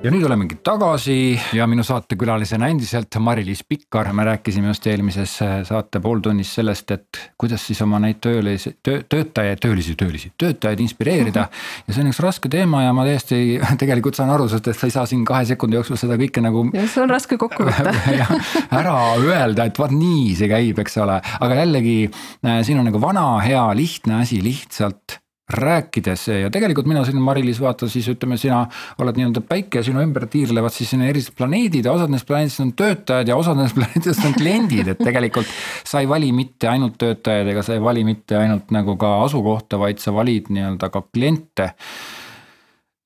[0.04, 1.14] ja nüüd olemegi tagasi
[1.56, 7.20] ja minu saatekülalisena endiselt Mari-Liis Pikkar, me rääkisime just eelmises äh, saate pooltunnis sellest, et
[7.40, 11.46] kuidas siis oma neid töölisi, töö, töötajaid, töölisi, töölisi, töötajaid inspireerida.
[11.46, 11.88] Mhm.
[11.88, 13.40] ja see on üks raske teema ja ma täiesti
[13.80, 16.66] tegelikult saan aru, sest et sa ei saa siin kahe sekundi jooksul seda kõike nagu.
[16.84, 17.96] see on raske kokku võtta
[18.82, 23.00] ära öelda, et vaat nii see käib, eks ole, aga jällegi äh, siin on nagu
[23.00, 28.62] vana, hea, lihtne asi lihtsalt rääkides ja tegelikult mina siin, Mari-Liis, vaata siis ütleme, sina
[28.98, 32.64] oled nii-öelda päike ja sinu ümber tiirlevad siis selline erinevad planeedid ja osad nendest planeedidest
[32.64, 35.52] on töötajad ja osad nendest planeedidest on kliendid, et tegelikult.
[35.84, 39.78] sa ei vali mitte ainult töötajaid ega sa ei vali mitte ainult nagu ka asukohta,
[39.78, 41.74] vaid sa valid nii-öelda ka kliente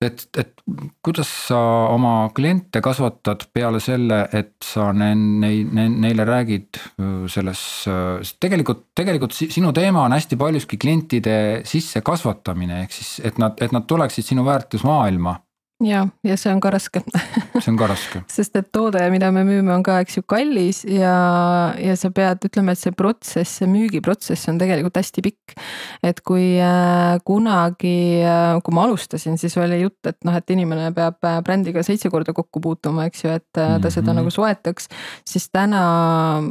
[0.04, 0.52] et, et
[1.02, 1.58] kuidas sa
[1.90, 6.78] oma kliente kasvatad peale selle, et sa neid, neile räägid
[7.32, 7.62] selles,
[8.40, 11.36] tegelikult, tegelikult sinu teema on hästi paljuski klientide
[11.68, 15.34] sissekasvatamine, ehk siis, et nad, et nad tuleksid sinu väärtusmaailma
[15.84, 17.02] ja, ja see on ka raske
[17.62, 20.82] see on ka raske sest et toode, mida me müüme, on ka, eks ju, kallis
[20.88, 21.14] ja,
[21.78, 25.54] ja sa pead ütlema, et see protsess, see müügiprotsess on tegelikult hästi pikk.
[26.02, 30.90] et kui äh, kunagi äh,, kui ma alustasin, siis oli jutt, et noh, et inimene
[30.96, 33.94] peab äh, brändiga seitse korda kokku puutuma, eks ju, et äh, ta mm -hmm.
[33.94, 34.88] seda nagu soetaks.
[35.24, 36.42] siis täna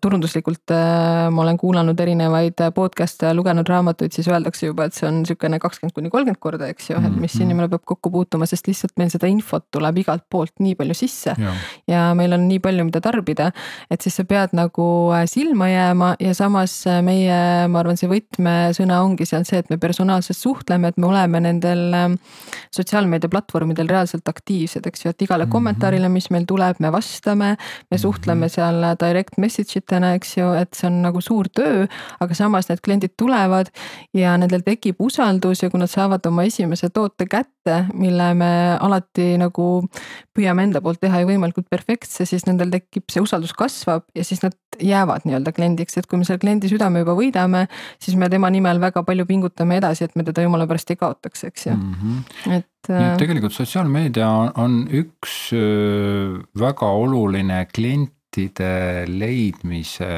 [0.00, 5.08] turunduslikult äh, ma olen kuulanud erinevaid podcast'e ja lugenud raamatuid, siis öeldakse juba, et see
[5.08, 7.42] on sihukene kakskümmend kuni kolmkümmend korda, eks ju, et mis mhm.
[7.42, 10.94] inimene peab kokku puutuma muutuma, sest lihtsalt meil seda infot tuleb igalt poolt nii palju
[10.94, 11.34] sisse.
[11.88, 13.52] ja meil on nii palju, mida tarbida,
[13.90, 18.08] et siis sa pead nagu äh, silma jääma ja samas äh, meie, ma arvan, see
[18.08, 22.16] võtmesõna ongi seal see, et me personaalselt suhtleme, et me oleme nendel ähm,
[22.74, 25.52] sotsiaalmeediaplatvormidel reaalselt aktiivsed, eks ju, et igale mm -hmm.
[25.52, 27.56] kommentaarile, mis meil tuleb, me vastame.
[27.90, 28.50] me suhtleme mhm.
[28.50, 31.86] seal direct message itena, eks ju, et see on nagu suur töö,
[32.20, 33.70] aga samas need kliendid tulevad
[34.14, 39.34] ja nendel tekib usaldus ja kui nad saavad oma esimese toote kätte, mille me alati
[39.40, 39.66] nagu
[40.36, 44.42] püüame enda poolt teha ju võimalikult perfektse, siis nendel tekib see usaldus kasvab ja siis
[44.44, 47.66] nad jäävad nii-öelda kliendiks, et kui me selle kliendi südame juba võidame,
[48.02, 51.44] siis me tema nimel väga palju pingutame edasi, et me teda jumala pärast ei kaotaks,
[51.50, 52.56] eks ju mm, -hmm.
[52.58, 52.68] et.
[52.88, 55.52] nii et tegelikult sotsiaalmeedia on üks
[56.58, 60.08] väga oluline klient klientide leidmise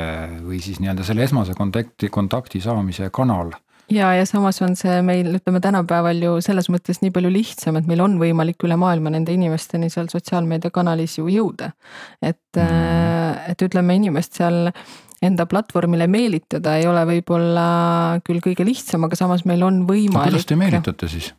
[0.45, 3.51] või siis nii-öelda selle esmase kontakti, kontakti saamise kanal
[3.93, 7.89] ja, ja samas on see meil, ütleme tänapäeval ju selles mõttes nii palju lihtsam, et
[7.91, 11.73] meil on võimalik üle maailma nende inimesteni seal sotsiaalmeediakanalis ju jõuda.
[12.23, 13.15] et mm.,
[13.51, 14.71] et ütleme inimest seal
[15.25, 17.67] enda platvormile meelitada ei ole võib-olla
[18.27, 20.33] küll kõige lihtsam, aga samas meil on võimalik.
[20.33, 21.33] kuidas te meelitate siis?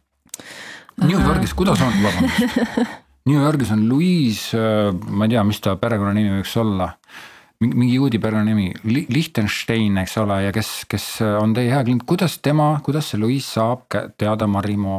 [1.04, 2.78] New Yorgis, kuidas on, vabandust
[3.30, 6.92] New Yorgis on Louise, äh, ma ei tea, mis ta perekonnanimi võiks olla
[7.64, 8.72] mingi juudi perekonnanimi,
[9.10, 11.06] Liechtenstein, eks ole, ja kes, kes
[11.40, 13.86] on teie hea klient, kuidas tema, kuidas see Louise saab
[14.18, 14.98] teada Marimo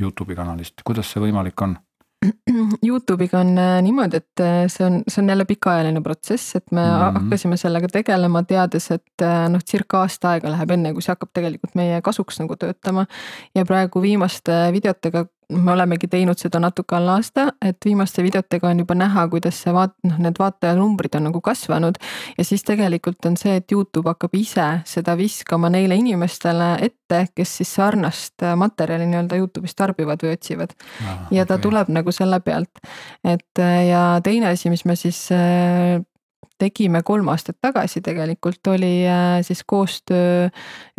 [0.00, 1.76] Youtube'i kanalist, kuidas see võimalik on?
[2.86, 6.80] Youtube'iga on äh, niimoodi, et äh, see on, see on jälle pikaajaline protsess, et me
[6.80, 7.20] mm -hmm.
[7.20, 11.32] hakkasime sellega tegelema, teades, et äh, noh, circa aasta aega läheb, enne kui see hakkab
[11.32, 13.06] tegelikult meie kasuks nagu töötama.
[13.54, 18.82] ja praegu viimaste videotega me olemegi teinud seda natuke alla aasta, et viimaste videotega on
[18.82, 21.98] juba näha, kuidas see vaat-, noh, need vaatajanumbrid on nagu kasvanud.
[22.38, 27.56] ja siis tegelikult on see, et Youtube hakkab ise seda viskama neile inimestele ette, kes
[27.60, 31.26] siis sarnast materjali nii-öelda Youtube'is tarbivad või otsivad ah,.
[31.30, 31.66] ja ta okay.
[31.68, 32.82] tuleb nagu selle pealt,
[33.24, 35.26] et ja teine asi, mis me siis
[36.60, 40.48] tegime kolm aastat tagasi tegelikult oli äh, siis koostöö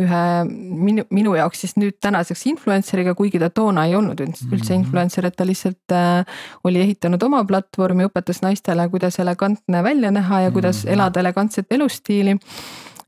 [0.01, 4.79] ühe minu, minu jaoks siis nüüd tänaseks influencer'iga, kuigi ta toona ei olnud üldse -hmm.
[4.79, 6.25] influencer, et ta lihtsalt äh,
[6.63, 10.93] oli ehitanud oma platvormi, õpetas naistele, kuidas elegantne välja näha ja kuidas -hmm.
[10.93, 12.39] elada elegantset elustiili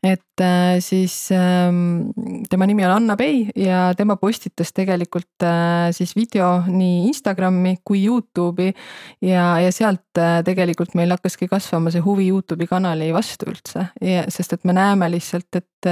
[0.03, 2.11] et äh, siis ähm,
[2.49, 8.03] tema nimi on Anna Pei ja tema postitas tegelikult äh, siis video nii Instagrami kui
[8.03, 8.73] Youtube'i.
[9.21, 13.87] ja, ja sealt äh, tegelikult meil hakkaski kasvama see huvi Youtube'i kanali vastu üldse,
[14.27, 15.91] sest et me näeme lihtsalt, et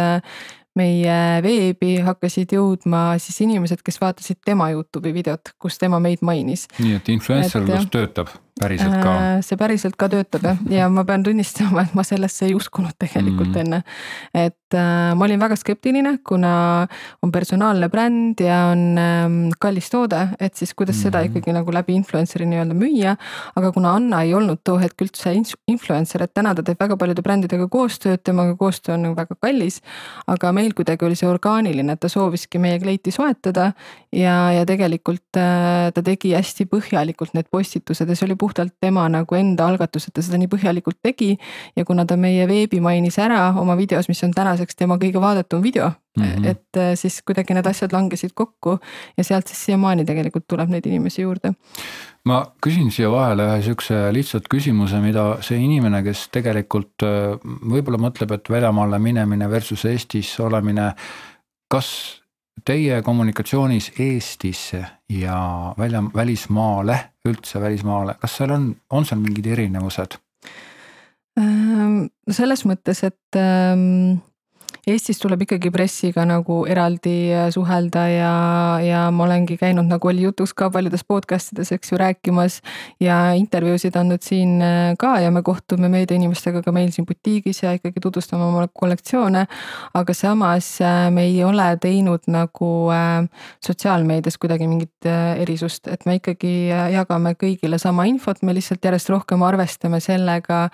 [0.75, 6.67] meie veebi hakkasid jõudma siis inimesed, kes vaatasid tema Youtube'i videot, kus tema meid mainis.
[6.79, 9.13] nii et influencerlus töötab päriselt ka?
[9.45, 13.51] see päriselt ka töötab jah, ja ma pean tunnistama, et ma sellesse ei uskunud tegelikult
[13.53, 13.61] mm.
[13.63, 13.81] enne.
[14.33, 16.53] et äh, ma olin väga skeptiline, kuna
[17.23, 21.07] on personaalne bränd ja on ähm, kallis toode, et siis kuidas mm.
[21.07, 23.15] seda ikkagi nagu läbi influencer'i nii-öelda müüa.
[23.55, 27.25] aga kuna Anna ei olnud too hetk üldse influencer, et täna ta teeb väga paljude
[27.25, 29.81] brändidega koostööd, temaga koostöö on nagu väga kallis.
[30.27, 33.71] aga meil kuidagi oli see orgaaniline, et ta sooviski meie kleiti soetada
[34.13, 39.07] ja, ja tegelikult äh, ta tegi hästi põhjalikult need postitused ja see oli puhtalt tema
[39.09, 41.37] nagu enda algatus, et ta seda nii põhjalikult tegi.
[41.75, 45.61] ja kuna ta meie veebi mainis ära oma videos, mis on tänaseks tema kõige vaadatum
[45.63, 46.47] video mm, -hmm.
[46.47, 48.79] et äh, siis kuidagi need asjad langesid kokku
[49.17, 51.53] ja sealt siis siiamaani tegelikult tuleb neid inimesi juurde.
[52.25, 57.97] ma küsin siia vahele ühe sihukese lihtsalt küsimuse, mida see inimene, kes tegelikult äh, võib-olla
[57.97, 60.93] mõtleb, et väljamaale minemine versus Eestis olemine,
[61.71, 62.20] kas
[62.65, 65.37] teie kommunikatsioonis Eestisse ja
[65.77, 70.17] välja, välismaale, üldse välismaale, kas seal on, on seal mingid erinevused?
[72.31, 73.37] Selles mõttes, et
[74.89, 78.31] Eestis tuleb ikkagi pressiga nagu eraldi äh, suhelda ja,
[78.81, 82.55] ja ma olengi käinud, nagu oli jutuks ka paljudes podcast ides, eks ju, rääkimas.
[82.99, 87.75] ja intervjuusid andnud siin äh, ka ja me kohtume meediainimestega ka meil siin butiigis ja
[87.77, 89.45] ikkagi tutvustame oma kollektsioone.
[89.93, 92.71] aga samas äh, me ei ole teinud nagu
[93.61, 99.45] sotsiaalmeedias kuidagi mingit erisust, et me ikkagi jagame kõigile sama infot, me lihtsalt järjest rohkem
[99.45, 100.69] arvestame sellega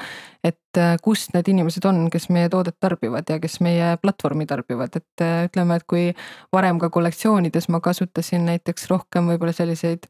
[0.47, 4.95] et äh, kust need inimesed on, kes meie toodet tarbivad ja kes meie platvormi tarbivad,
[4.99, 6.07] et äh, ütleme, et kui
[6.53, 10.07] varem ka kollektsioonides ma kasutasin näiteks rohkem võib-olla selliseid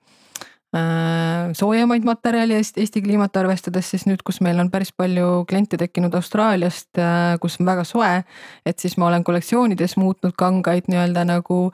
[0.76, 6.16] äh, soojemaid materjali Eesti kliimat arvestades, siis nüüd, kus meil on päris palju kliente tekkinud
[6.18, 6.92] Austraaliast,
[7.42, 8.12] kus on väga soe,
[8.66, 11.66] et siis ma olen kollektsioonides muutnud kangaid nii-öelda nagu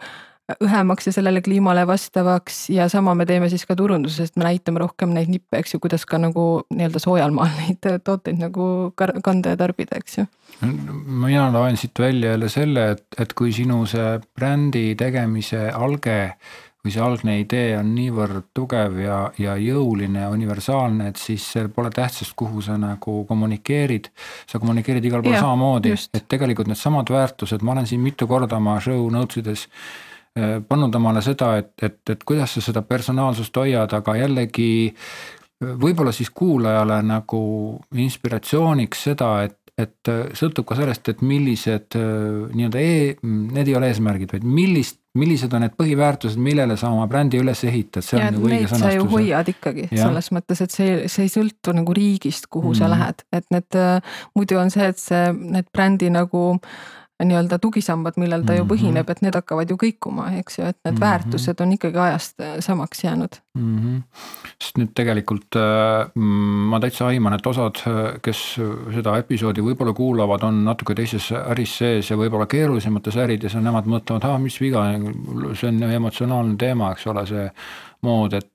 [0.61, 4.81] õhemaks ja sellele kliimale vastavaks ja sama me teeme siis ka turunduses, et me näitame
[4.83, 9.55] rohkem neid nippe, eks ju, kuidas ka nagu nii-öelda soojal maal neid tooteid nagu kanda
[9.55, 10.27] ja tarbida, eks ju.
[10.63, 16.19] mina loen siit välja jälle selle, et, et kui sinu see brändi tegemise alge
[16.83, 22.35] või see algne idee on niivõrd tugev ja, ja jõuline universaalne, et siis pole tähtsust,
[22.35, 24.09] kuhu sa nagu kommunikeerid.
[24.47, 28.59] sa kommunikeerid igal pool ja, samamoodi, et tegelikult needsamad väärtused, ma olen siin mitu korda
[28.59, 29.67] oma show notes ides
[30.67, 36.13] pannud omale seda, et, et, et kuidas sa seda personaalsust hoiad, aga jällegi äh, võib-olla
[36.15, 37.43] siis kuulajale nagu
[38.01, 43.91] inspiratsiooniks seda, et, et äh, sõltub ka sellest, et millised nii-öelda e-, need ei ole
[43.91, 48.31] eesmärgid, vaid millist, millised on need põhiväärtused, millele sa oma brändi üles ehitad, see ja,
[48.31, 48.87] on nagu õige sõnastus.
[48.87, 50.07] sa ju hoiad ikkagi ja.
[50.07, 52.81] selles mõttes, et see, see ei sõltu nagu riigist, kuhu mm -hmm.
[52.81, 52.97] sa mhm.
[52.97, 53.79] lähed, et need
[54.33, 58.71] muidu on see, et see, need brändi nagu äh, nii-öelda tugisambad, millel ta ju mhm.
[58.73, 61.05] põhineb, et need hakkavad ju kõikuma, eks ju, et need mm -hmm.
[61.05, 63.77] väärtused on ikkagi ajast äh, samaks jäänud mm.
[63.77, 64.01] -hmm.
[64.61, 68.59] sest nüüd tegelikult äh, ma täitsa aiman, et osad, äh, kes
[68.93, 73.85] seda episoodi võib-olla kuulavad, on natuke teises äris sees ja võib-olla keerulisemates ärides ja nemad
[73.85, 74.85] mõtlevad, ah mis viga,
[75.53, 77.49] see on emotsionaalne teema, eks ole, see
[78.03, 78.49] mood, et.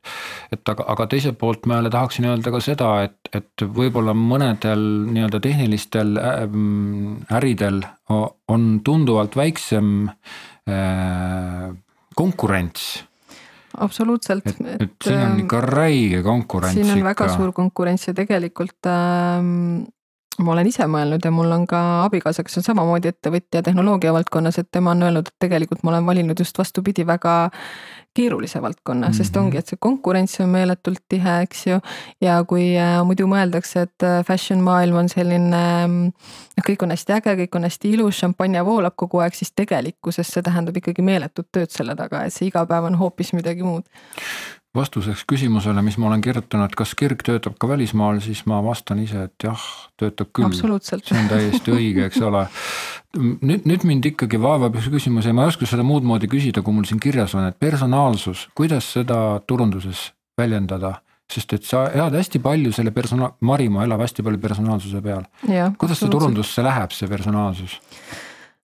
[0.52, 4.84] et aga, aga teiselt poolt ma jälle tahaksin öelda ka seda, et, et võib-olla mõnedel
[5.10, 6.16] nii-öelda tehnilistel
[7.38, 11.68] äridel on tunduvalt väiksem äh,
[12.16, 12.88] konkurents
[13.78, 14.46] absoluutselt.
[14.46, 16.74] et, et siin on ikka räige konkurents.
[16.74, 17.08] siin on ikka.
[17.12, 19.84] väga suur konkurents ja tegelikult ähm,
[20.42, 24.60] ma olen ise mõelnud ja mul on ka abikaasa, kes on samamoodi ettevõtja tehnoloogia valdkonnas,
[24.60, 27.38] et tema on öelnud, et tegelikult ma olen valinud just vastupidi väga
[28.18, 29.16] keerulise valdkonna mm, -hmm.
[29.16, 31.80] sest ongi, et see konkurents on meeletult tihe, eks ju.
[32.24, 36.12] ja kui äh, muidu mõeldakse, et äh, fashion maailm on selline, mm,
[36.58, 40.34] noh, kõik on hästi äge, kõik on hästi ilus, šampanja voolab kogu aeg, siis tegelikkuses
[40.34, 43.86] see tähendab ikkagi meeletut tööd selle taga, et see igapäev on hoopis midagi muud
[44.76, 49.24] vastuseks küsimusele, mis ma olen kirjutanud, kas kirg töötab ka välismaal, siis ma vastan ise,
[49.28, 49.64] et jah,
[50.00, 50.52] töötab küll.
[50.52, 52.44] see on täiesti õige, eks ole.
[53.16, 56.62] nüüd, nüüd mind ikkagi vaevab üks küsimus ja ma ei oska seda muud moodi küsida,
[56.62, 60.98] kui mul siin kirjas on, et personaalsus, kuidas seda turunduses väljendada?
[61.28, 65.26] sest et sa elad hästi palju selle persona-, Marimaa elab hästi palju personaalsuse peal.
[65.76, 67.74] kuidas see turundusse läheb, see personaalsus?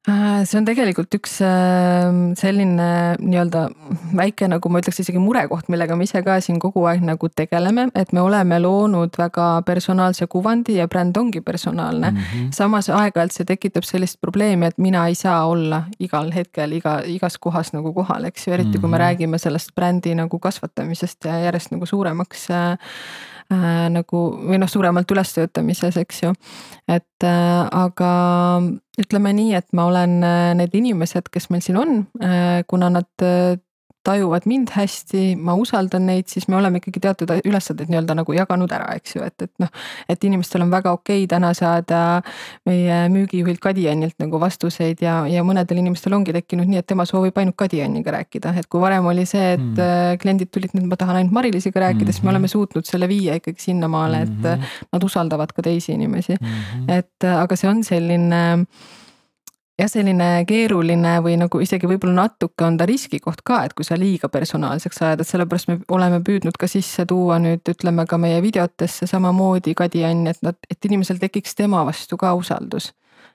[0.05, 3.63] Äh, see on tegelikult üks ähm, selline nii-öelda
[4.13, 7.87] väike, nagu ma ütleks isegi murekoht, millega me ise ka siin kogu aeg nagu tegeleme,
[7.97, 12.21] et me oleme loonud väga personaalse kuvandi ja bränd ongi personaalne mm.
[12.21, 12.53] -hmm.
[12.53, 17.41] samas aeg-ajalt see tekitab sellist probleemi, et mina ei saa olla igal hetkel iga, igas
[17.41, 18.81] kohas nagu kohal, eks ju, eriti mm -hmm.
[18.81, 19.05] kui me mhm.
[19.07, 22.77] räägime sellest brändi nagu kasvatamisest ja järjest nagu suuremaks äh,
[23.53, 26.33] äh, nagu või noh, suuremalt ülestöötamises, eks ju.
[26.89, 28.15] et äh, aga
[29.01, 33.11] ütleme nii, et ma olen äh, need inimesed, kes meil siin on äh,, kuna nad
[33.25, 33.57] äh,
[34.05, 38.73] tajuvad mind hästi, ma usaldan neid, siis me oleme ikkagi teatud ülesanded nii-öelda nagu jaganud
[38.77, 39.71] ära, eks ju, et, et noh.
[40.09, 42.01] et inimestel on väga okei okay täna saada
[42.69, 47.39] meie müügijuhilt Kadianilt nagu vastuseid ja, ja mõnedel inimestel ongi tekkinud nii, et tema soovib
[47.41, 50.21] ainult Kadianiga rääkida, et kui varem oli see, et mm.
[50.23, 52.19] kliendid tulid, nüüd ma tahan ainult Mari-Liisiga rääkida mm, -hmm.
[52.19, 54.89] siis me oleme suutnud selle viia ikkagi sinnamaale, et mm -hmm.
[54.93, 56.47] nad usaldavad ka teisi inimesi mm.
[56.47, 56.93] -hmm.
[56.99, 58.67] et aga see on selline
[59.79, 63.99] jah, selline keeruline või nagu isegi võib-olla natuke on ta riskikoht ka, et kui sa
[63.99, 68.41] liiga personaalseks ajad, et sellepärast me oleme püüdnud ka sisse tuua nüüd ütleme ka meie
[68.45, 72.93] videotesse samamoodi Kadi Ann, et nad, et inimesel tekiks tema vastu ka usaldus.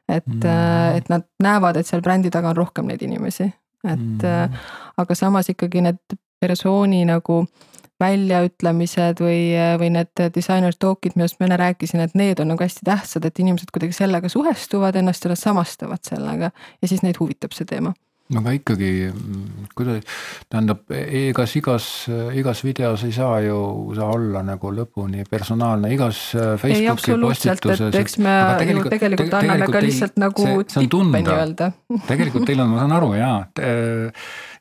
[0.09, 3.45] et mm., et nad näevad, et seal brändi taga on rohkem neid inimesi,
[3.85, 4.55] et mm.
[4.97, 7.43] aga samas ikkagi need persooni nagu
[7.99, 9.39] väljaütlemised või,
[9.81, 13.39] või need disainer talk'id, millest ma enne rääkisin, et need on nagu hästi tähtsad, et
[13.39, 17.93] inimesed kuidagi sellega suhestuvad, ennast selles samastavad sellega ja siis neid huvitab see teema
[18.29, 18.89] no aga ikkagi,
[19.77, 20.03] kuidas,
[20.51, 21.85] tähendab, igas, igas,
[22.37, 23.57] igas videos ei saa ju
[23.97, 26.19] sa olla nagu lõpuni personaalne, igas
[26.61, 27.97] Facebooki postituses.
[27.97, 31.71] eks me tegelikult, ju tegelikult anname tegelikult ka lihtsalt nagu tippe nii-öelda.
[32.11, 33.39] tegelikult teil on, ma saan aru jaa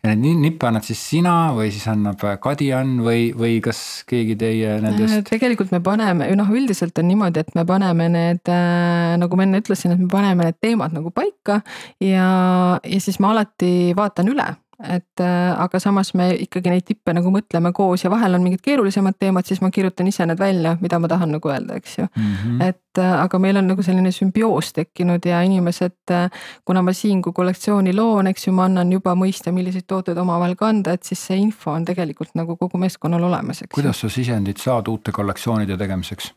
[0.04, 4.76] ja need nippe annad siis sina või siis annab Kadi-Ann või, või kas keegi teie
[4.82, 5.16] nendest?
[5.20, 9.46] Äh, tegelikult me paneme, noh üldiselt on niimoodi, et me paneme need äh,, nagu ma
[9.48, 11.60] enne ütlesin, et me paneme need teemad nagu paika
[12.04, 12.30] ja,
[12.78, 14.48] ja siis ma alati vaatan üle
[14.78, 18.62] et äh, aga samas me ikkagi neid tippe nagu mõtleme koos ja vahel on mingid
[18.62, 22.04] keerulisemad teemad, siis ma kirjutan ise need välja, mida ma tahan nagu öelda, eks ju
[22.06, 22.28] mm.
[22.36, 22.62] -hmm.
[22.68, 26.30] et äh, aga meil on nagu selline sümbioos tekkinud ja inimesed, äh,
[26.64, 30.54] kuna ma siin, kui kollektsiooni loon, eks ju, ma annan juba mõista, milliseid tooteid omavahel
[30.54, 33.74] kanda, et siis see info on tegelikult nagu kogu meeskonnal olemas, eks.
[33.74, 36.32] kuidas sa sisendit saad uute kollektsioonide tegemiseks?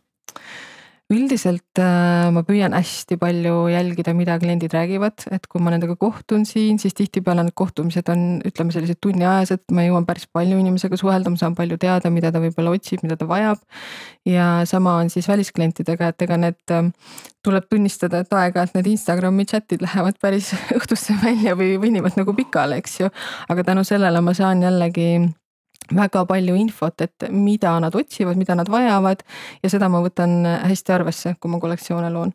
[1.12, 6.45] Üldiselt äh, ma püüan hästi palju jälgida, mida kliendid räägivad, et kui ma nendega kohtun
[6.47, 11.34] siin, siis tihtipeale need kohtumised on, ütleme sellised tunniajased, ma jõuan päris palju inimesega suhelda,
[11.34, 13.60] ma saan palju teada, mida ta võib-olla otsib, mida ta vajab.
[14.26, 16.89] ja sama on siis välisklientidega, et ega need, äh,
[17.43, 22.80] tuleb tunnistada, et aeg-ajalt need Instagrami chat'id lähevad päris õhtusse välja või venivad nagu pikale,
[22.82, 23.12] eks ju.
[23.50, 25.12] aga tänu sellele ma saan jällegi
[25.89, 29.24] väga palju infot, et mida nad otsivad, mida nad vajavad
[29.63, 32.34] ja seda ma võtan hästi arvesse, kui ma kollektsioone loon.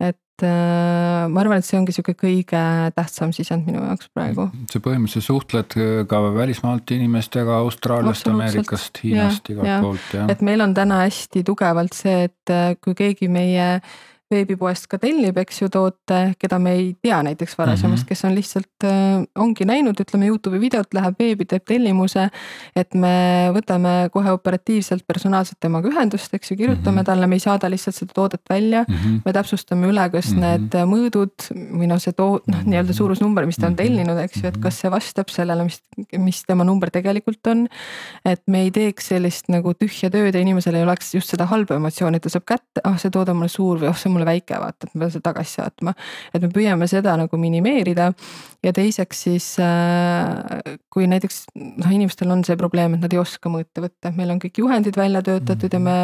[0.00, 2.62] et äh, ma arvan, et see ongi sihuke kõige
[2.96, 4.48] tähtsam sisend minu jaoks praegu.
[4.70, 5.76] sa põhimõtteliselt suhtled
[6.10, 10.26] ka välismaalt inimestega Austraaliast, Ameerikast, Hiinast, igalt poolt jah?
[10.32, 13.68] et meil on täna hästi tugevalt see, et äh, kui keegi meie
[14.34, 18.08] veebipoest ka tellib, eks ju, toote, keda me ei tea näiteks varasemast mm, -hmm.
[18.08, 22.28] kes on lihtsalt äh,, ongi näinud, ütleme Youtube'i videot, läheb veebi, teeb tellimuse.
[22.76, 27.04] et me võtame kohe operatiivselt personaalselt temaga ühendust, eks ju, kirjutame mm -hmm.
[27.04, 28.94] talle, me ei saada lihtsalt seda toodet välja mm.
[28.94, 29.20] -hmm.
[29.24, 30.58] me täpsustame üle, kas mm -hmm.
[30.58, 33.82] need mõõdud või noh, see too-, noh, nii-öelda suurusnumber, mis ta on mhm.
[33.82, 35.80] tellinud, eks ju, et kas see vastab sellele, mis,
[36.18, 37.66] mis tema number tegelikult on.
[38.24, 41.78] et me ei teeks sellist nagu tühja tööd ja inimesel ei oleks just seda halba
[41.80, 44.16] emotsiooni, et ta saab kätte, ah, see toode on mulle suur või oh, see on
[44.16, 45.94] mulle jumala väike, vaata, et ma pean seda tagasi saatma.
[46.34, 48.12] et me püüame seda nagu minimeerida
[48.64, 53.50] ja teiseks siis äh, kui näiteks noh, inimestel on see probleem, et nad ei oska
[53.52, 55.96] mõõta võtta, meil on kõik juhendid välja töötatud ja me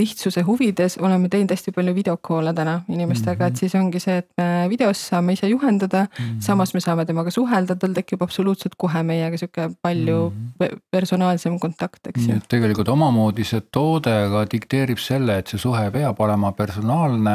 [0.00, 3.60] lihtsuse huvides oleme teinud hästi palju videokoole täna inimestega, et mhm.
[3.62, 6.24] siis ongi see, et me videos saame ise juhendada mm.
[6.24, 6.40] -hmm.
[6.44, 10.80] samas me saame temaga suhelda, tal tekib absoluutselt kohe meiega sihuke palju mm -hmm.
[10.90, 12.38] personaalsem kontakt, eks ju.
[12.48, 17.29] tegelikult omamoodi see toode ka dikteerib selle, et see suhe peab olema personaalne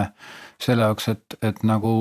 [0.62, 1.92] selle jaoks, et, et nagu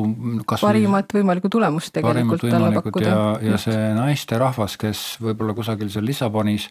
[0.49, 3.09] kas parimat võimalikku tulemust tegelikult talle pakkuda.
[3.09, 6.68] ja, ja see naisterahvas, kes võib-olla kusagil seal Lissabonis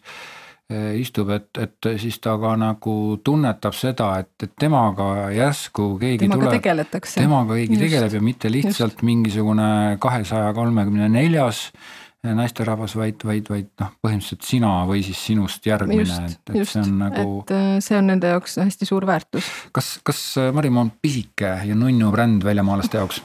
[0.71, 6.23] eh, istub, et, et siis ta ka nagu tunnetab seda, et, et temaga järsku keegi
[6.23, 7.09] temaga tuleb.
[7.17, 9.03] temaga keegi just, tegeleb ja mitte lihtsalt just.
[9.09, 11.67] mingisugune kahesaja kolmekümne neljas
[12.23, 16.83] naisterahvas, vaid, vaid, vaid noh, põhimõtteliselt sina või siis sinust järgmine, et, et just, see
[16.85, 17.25] on nagu.
[17.43, 19.49] et äh, see on nende jaoks hästi suur väärtus.
[19.75, 23.19] kas, kas äh, Marimaa on pisike ja nunnu bränd väljamaalaste jaoks?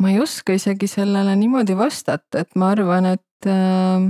[0.00, 4.08] ma ei oska isegi sellele niimoodi vastata, et ma arvan, et äh,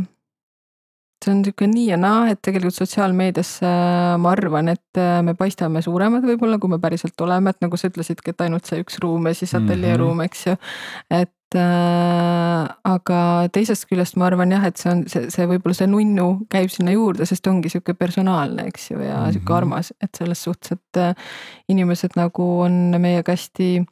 [1.24, 3.52] see on niisugune nii ja naa, et tegelikult sotsiaalmeedias
[4.20, 7.90] ma arvan, et äh, me paistame suuremad võib-olla, kui me päriselt oleme, et nagu sa
[7.90, 10.56] ütlesidki, et ainult see üks ruum ja siis ateljeeruum, eks ju.
[11.10, 13.20] et äh, aga
[13.54, 16.94] teisest küljest ma arvan jah, et see on see, see võib-olla see nunnu käib sinna
[16.94, 19.56] juurde, sest ongi sihuke personaalne, eks ju, ja sihuke mhm.
[19.60, 21.32] armas, et selles suhtes, et äh,
[21.72, 23.86] inimesed nagu on meiega hästi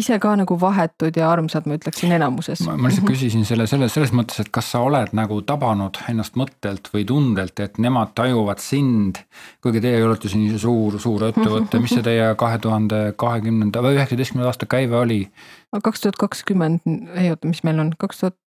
[0.00, 2.62] ise ka nagu vahetud ja armsad, ma ütleksin enamuses.
[2.66, 3.12] ma lihtsalt mhm.
[3.12, 7.60] küsisin selle, selle, selles mõttes, et kas sa oled nagu tabanud ennast mõttelt või tundelt,
[7.60, 9.22] et nemad tajuvad sind.
[9.62, 14.52] kuigi teie olete siin suur, suur ettevõte, mis see teie kahe tuhande kahekümnenda või üheksateistkümnenda
[14.52, 15.22] aasta käive oli?
[15.70, 18.40] kaks tuhat kakskümmend, ei oota, mis meil on, kaks tuhat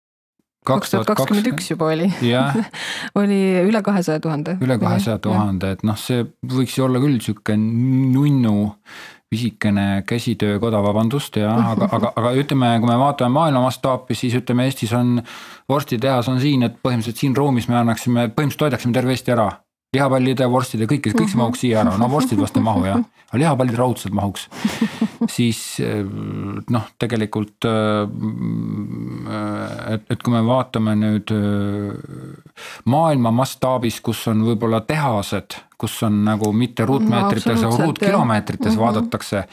[0.68, 2.08] kaks tuhat kakskümmend üks juba oli
[3.20, 4.58] oli üle kahesaja tuhande.
[4.64, 8.56] üle kahesaja tuhande, et noh, see võiks ju olla küll sihuke nunnu
[9.34, 14.69] pisikene käsitöökoda, vabandust, jah, aga, aga, aga ütleme, kui me vaatame maailma mastaapi, siis ütleme,
[14.69, 15.17] Eestis on
[15.69, 19.51] vorstitehas on siin, et põhimõtteliselt siin ruumis me annaksime, põhimõtteliselt toidaksime terve Eesti ära
[19.93, 23.41] lihapallide, vorstide, kõik, kõik see mahuks siia ära, no vorstid vast ei mahu jah, aga
[23.41, 24.47] lihapallid raudselt mahuks.
[25.31, 26.01] siis eh,
[26.73, 28.01] noh, tegelikult eh,
[29.93, 31.93] et, et kui me vaatame nüüd eh,
[32.89, 38.83] maailma mastaabis, kus on võib-olla tehased, kus on nagu mitte ruutmeetrites no,, aga ruutkilomeetrites -hmm.
[38.85, 39.45] vaadatakse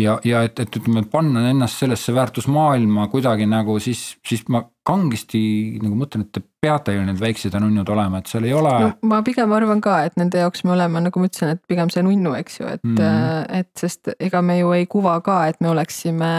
[0.00, 5.42] ja, ja et, et ütleme, panna ennast sellesse väärtusmaailma kuidagi nagu siis, siis ma kangesti
[5.80, 8.72] nagu mõtlen, et te peate ju need väiksed ja nunnud olema, et seal ei ole
[8.84, 8.92] no,.
[9.10, 12.04] ma pigem arvan ka, et nende jaoks me oleme, nagu ma ütlesin, et pigem see
[12.06, 13.60] nunnu, eks ju, et mm, -hmm.
[13.62, 16.32] et sest ega me ju ei kuva ka, et me oleksime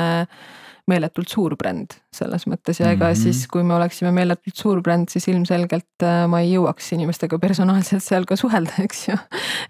[0.91, 3.23] meeletult suur bränd selles mõttes ja ega mm -hmm.
[3.23, 8.03] siis, kui me oleksime meeletult suur bränd, siis ilmselgelt äh, ma ei jõuaks inimestega personaalselt
[8.03, 9.17] seal ka suhelda, eks ju.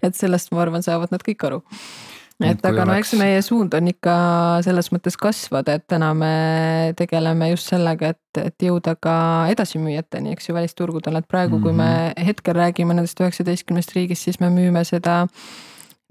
[0.02, 1.62] et sellest ma arvan, saavad nad kõik aru
[2.40, 4.14] et aga no eks meie suund on ikka
[4.66, 6.34] selles mõttes kasvada, et täna me
[6.98, 9.16] tegeleme just sellega, et, et jõuda ka
[9.52, 11.62] edasimüüjateni, eks ju, välisturgudel, et praegu mm, -hmm.
[11.62, 12.26] kui me mhm.
[12.26, 15.26] hetkel räägime nendest üheksateistkümnest riigist, siis me müüme seda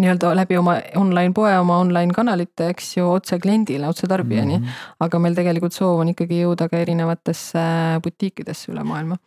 [0.01, 4.63] nii-öelda läbi oma online poe, oma online kanalite, eks ju, otse kliendile, otse tarbijani mm.
[4.65, 4.87] -hmm.
[5.07, 7.65] aga meil tegelikult soov on ikkagi jõuda ka erinevatesse
[8.03, 9.17] butiikidesse üle maailma.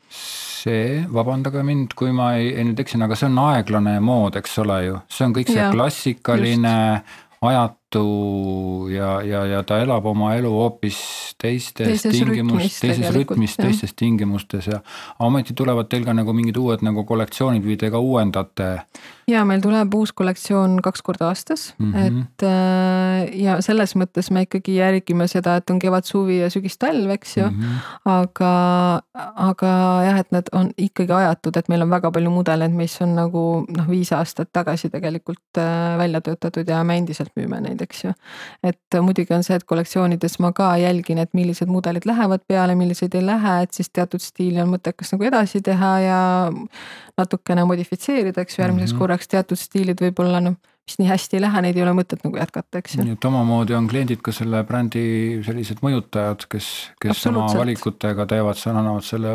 [0.65, 4.59] see, vabandage mind, kui ma ei, ei nüüd eksin, aga see on aeglane mood, eks
[4.59, 6.77] ole ju, see on kõik see ja, klassikaline
[7.45, 10.99] ajatu Tartu ja, ja, ja ta elab oma elu hoopis
[11.41, 14.81] teistes tingimustes, teises rütmis, teistes tingimustes ja
[15.23, 18.71] ometi tulevad teil ka nagu mingid uued nagu kollektsioonid või te ka uuendate?
[19.31, 22.21] ja meil tuleb uus kollektsioon kaks korda aastas mm, -hmm.
[22.21, 27.11] et äh, ja selles mõttes me ikkagi järgime seda, et on kevad, suvi ja sügis-talv,
[27.17, 27.61] eks ju mm.
[27.61, 27.79] -hmm.
[28.05, 28.53] aga,
[29.49, 29.73] aga
[30.09, 33.45] jah, et nad on ikkagi ajatud, et meil on väga palju mudeleid, mis on nagu
[33.69, 38.13] noh, viis aastat tagasi tegelikult äh, välja töötatud ja me endiselt müüme neid eks ju.
[38.65, 43.15] et muidugi on see, et kollektsioonides ma ka jälgin, et millised mudelid lähevad peale, milliseid
[43.15, 46.21] ei lähe, et siis teatud stiili on mõttekas nagu edasi teha ja
[47.19, 49.05] natukene modifitseerida, eks ju, järgmiseks mm -hmm.
[49.07, 52.37] korraks teatud stiilid võib-olla noh mis nii hästi ei lähe, neid ei ole mõtet nagu
[52.37, 53.05] jätkata, eks ju.
[53.07, 55.05] nii et omamoodi on kliendid ka selle brändi
[55.47, 56.69] sellised mõjutajad, kes,
[57.01, 59.33] kes oma valikutega teevad, annavad selle,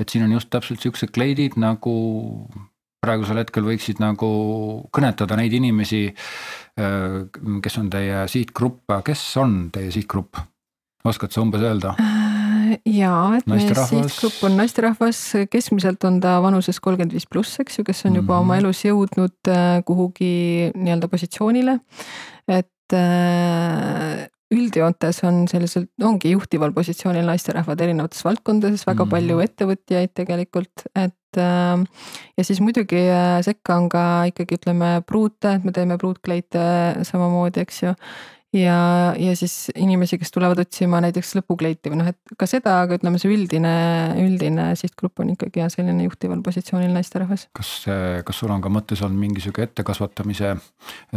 [0.00, 1.96] et siin on just täpselt siuksed kleidid nagu
[3.06, 4.28] praegusel hetkel võiksid nagu
[4.94, 7.22] kõnetada neid inimesi, äh,
[7.62, 10.42] kes on teie sihtgrupp, kes on teie sihtgrupp?
[11.06, 11.92] oskad sa umbes öelda?
[12.02, 15.20] Äh, jaa, et meie sihtgrupp on naisterahvas,
[15.52, 18.42] keskmiselt on ta vanuses kolmkümmend viis pluss, eks ju, kes on juba mm -hmm.
[18.42, 21.78] oma elus jõudnud äh, kuhugi nii-öelda positsioonile.
[22.46, 22.94] et
[24.54, 29.14] üldjoontes on sellisel, ongi juhtival positsioonil naisterahvad erinevates valdkondades, väga mm -hmm.
[29.14, 31.84] palju ettevõtjaid tegelikult, et äh,
[32.36, 36.64] ja siis muidugi äh, sekka on ka ikkagi ütleme pruute, et me teeme pruutkleite
[37.08, 37.94] samamoodi, eks ju
[38.56, 42.98] ja, ja siis inimesi, kes tulevad otsima näiteks lõpukleiti või noh, et ka seda, aga
[42.98, 43.74] ütleme, see üldine,
[44.22, 47.48] üldine sihtgrupp on ikkagi jah, selline juhtival positsioonil naisterahvas.
[47.56, 47.72] kas,
[48.26, 50.54] kas sul on ka mõttes olnud mingi sihuke ettekasvatamise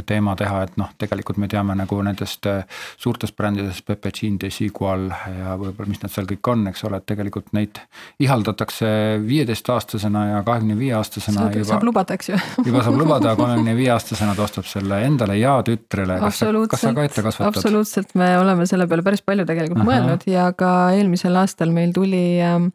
[0.10, 2.48] teema teha, et noh, tegelikult me teame nagu nendest
[2.98, 7.08] suurtest brändidest Pepe Jean, Desigual ja võib-olla, mis nad seal kõik on, eks ole, et
[7.10, 7.82] tegelikult neid
[8.20, 8.90] ihaldatakse
[9.26, 11.50] viieteistaastasena ja kahekümne viie aastasena.
[11.68, 15.60] saab lubada, eks ju juba saab lubada, kolmekümne viie aastasena ta ostab selle endale ja
[15.66, 16.20] tütrele.
[16.22, 17.60] kas sa, kas sa ka ette kasvatad?
[17.60, 19.92] absoluutselt, me oleme selle peale päris palju tegelikult Aha.
[19.92, 22.70] mõelnud ja ka eelmisel aastal meil tuli ähm,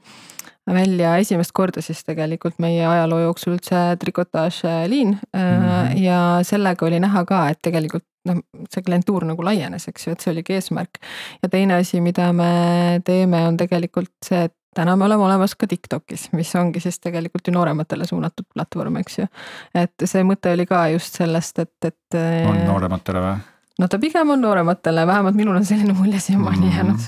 [0.71, 6.03] välja esimest korda siis tegelikult meie ajaloo jooksul üldse trikotaažliin mm -hmm.
[6.03, 8.41] ja sellega oli näha ka, et tegelikult noh,
[8.73, 11.01] see klientuur nagu laienes, eks ju, et see oligi eesmärk.
[11.43, 15.67] ja teine asi, mida me teeme, on tegelikult see, et täna me oleme olemas ka
[15.71, 19.27] Tiktokis, mis ongi siis tegelikult ju noorematele suunatud platvorm, eks ju.
[19.75, 22.21] et see mõte oli ka just sellest, et, et.
[22.49, 23.37] on noorematele või?
[23.79, 26.77] No ta pigem on noorematele, vähemalt minul on selline mulje siiamaani mm -hmm.
[26.77, 27.01] jäänud.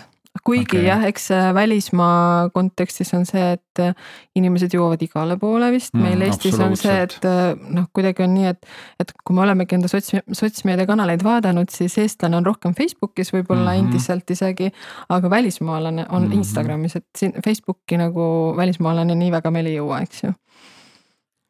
[0.44, 0.82] kuigi okay.
[0.84, 3.94] jah, eks äh, välismaa kontekstis on see, et äh,
[4.36, 8.34] inimesed jõuavad igale poole vist mm,, meil Eestis on see, et äh, noh, kuidagi on
[8.34, 8.68] nii, et,
[9.00, 13.80] et kui me olemegi enda sots, sotsmeediakanaleid vaadanud, siis eestlane on rohkem Facebookis võib-olla mm
[13.80, 13.86] -hmm.
[13.86, 14.70] endiselt isegi,
[15.08, 16.34] aga välismaalane on mm -hmm.
[16.34, 20.32] Instagramis, et siin Facebooki nagu välismaalane nii väga meil ei jõua, eks ju.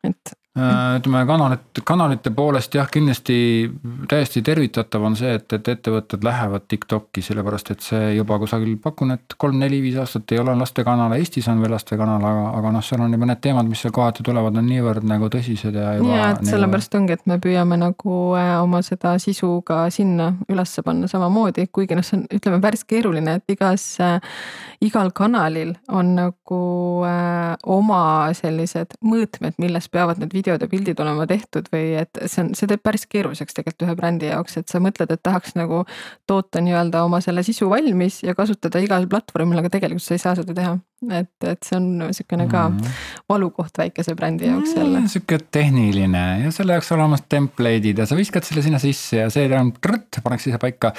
[0.05, 3.37] et ütleme kanalit, kanalite poolest jah, kindlasti
[4.09, 9.13] täiesti tervitatav on see, et, et ettevõtted lähevad TikTok'i, sellepärast et see juba kusagil pakun,
[9.19, 13.13] et kolm-neli-viis aastat ei ole lastekanal, Eestis on veel lastekanal, aga, aga noh, seal on
[13.13, 15.93] juba need teemad, mis seal kohati tulevad, on niivõrd nagu tõsised ja.
[16.01, 20.85] ja, et sellepärast ongi, et me püüame nagu äh, oma seda sisu ka sinna ülesse
[20.87, 24.17] panna samamoodi, kuigi noh, see on, ütleme päris keeruline, et igas äh,,
[24.81, 26.65] igal kanalil on nagu
[27.05, 28.03] äh, oma
[28.41, 32.53] sellised mõõtmed, milles peavad need videod videod ja pildid olema tehtud või et see on,
[32.57, 35.82] see teeb päris keeruliseks tegelikult ühe brändi jaoks, et sa mõtled, et tahaks nagu
[36.30, 40.36] toota nii-öelda oma selle sisu valmis ja kasutada igal platvormil, aga tegelikult sa ei saa
[40.38, 40.76] seda teha.
[41.12, 43.03] et, et see on niisugune ka mm -hmm.
[43.28, 45.09] valukoht väikese brändi jaoks jälle mm,.
[45.09, 49.51] sihuke tehniline ja selle jaoks olemas template'id ja sa viskad selle sinna sisse ja see
[49.59, 50.92] on krõtt, paneks ise paika.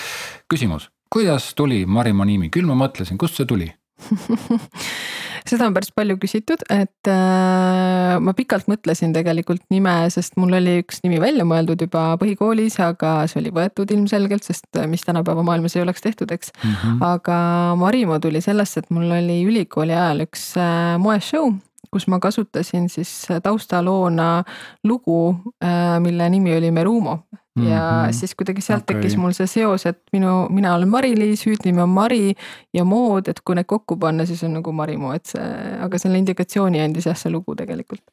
[0.53, 3.73] küsimus, kuidas tuli Marimo nimi, küll ma mõtlesin, kust see tuli
[5.49, 10.77] seda on päris palju küsitud, et äh, ma pikalt mõtlesin tegelikult nime, sest mul oli
[10.81, 15.45] üks nimi välja mõeldud juba põhikoolis, aga see oli võetud ilmselgelt, sest äh, mis tänapäeva
[15.47, 16.73] maailmas ei oleks tehtud, eks mm.
[16.73, 16.99] -hmm.
[17.13, 17.39] aga
[17.79, 21.53] Marimo tuli sellest, et mul oli ülikooli ajal üks äh, moeshow
[21.91, 24.43] kus ma kasutasin siis taustaloona
[24.83, 27.19] lugu, äh, mille nimi oli Merumo
[27.57, 28.13] ja mm -hmm.
[28.13, 28.95] siis kuidagi sealt okay.
[28.95, 32.35] tekkis mul see seos, et minu, mina olen Mari-Liis, hüüdnimi on Mari
[32.73, 35.47] ja mood, et kui need kokku panna, siis on nagu Marimo, et see,
[35.81, 38.03] aga selle indikatsiooni andis jah, see lugu tegelikult.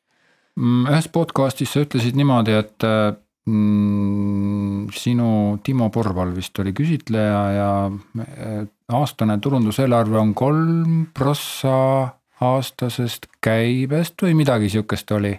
[0.56, 2.86] Mm, ühes podcast'is sa ütlesid niimoodi, et
[3.46, 7.70] mm, sinu Timo Porval vist oli küsitleja ja
[8.88, 11.74] aastane turunduseelarve on kolm prossa
[12.44, 15.34] aastasest käibest või midagi sihukest oli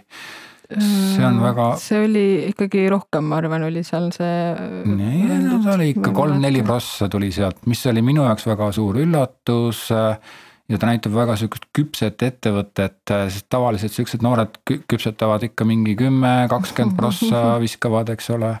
[0.66, 1.66] see on väga.
[1.80, 4.38] see oli ikkagi rohkem, ma arvan, oli seal see.
[4.86, 8.98] ei, no ta oli ikka kolm-neli prossa tuli sealt, mis oli minu jaoks väga suur
[9.02, 9.86] üllatus.
[9.90, 16.34] ja ta näitab väga sihukest küpset ettevõtet, sest tavaliselt siuksed noored küpsetavad ikka mingi kümme,
[16.50, 18.56] kakskümmend prossa viskavad, eks ole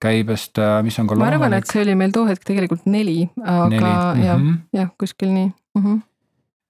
[0.00, 1.26] käibest, mis on ka loomulik.
[1.26, 3.90] ma arvan, et see oli meil too hetk tegelikult neli, aga neli.
[4.24, 5.82] jah mm -hmm., jah, kuskil nii mm.
[5.82, 6.09] -hmm Äh,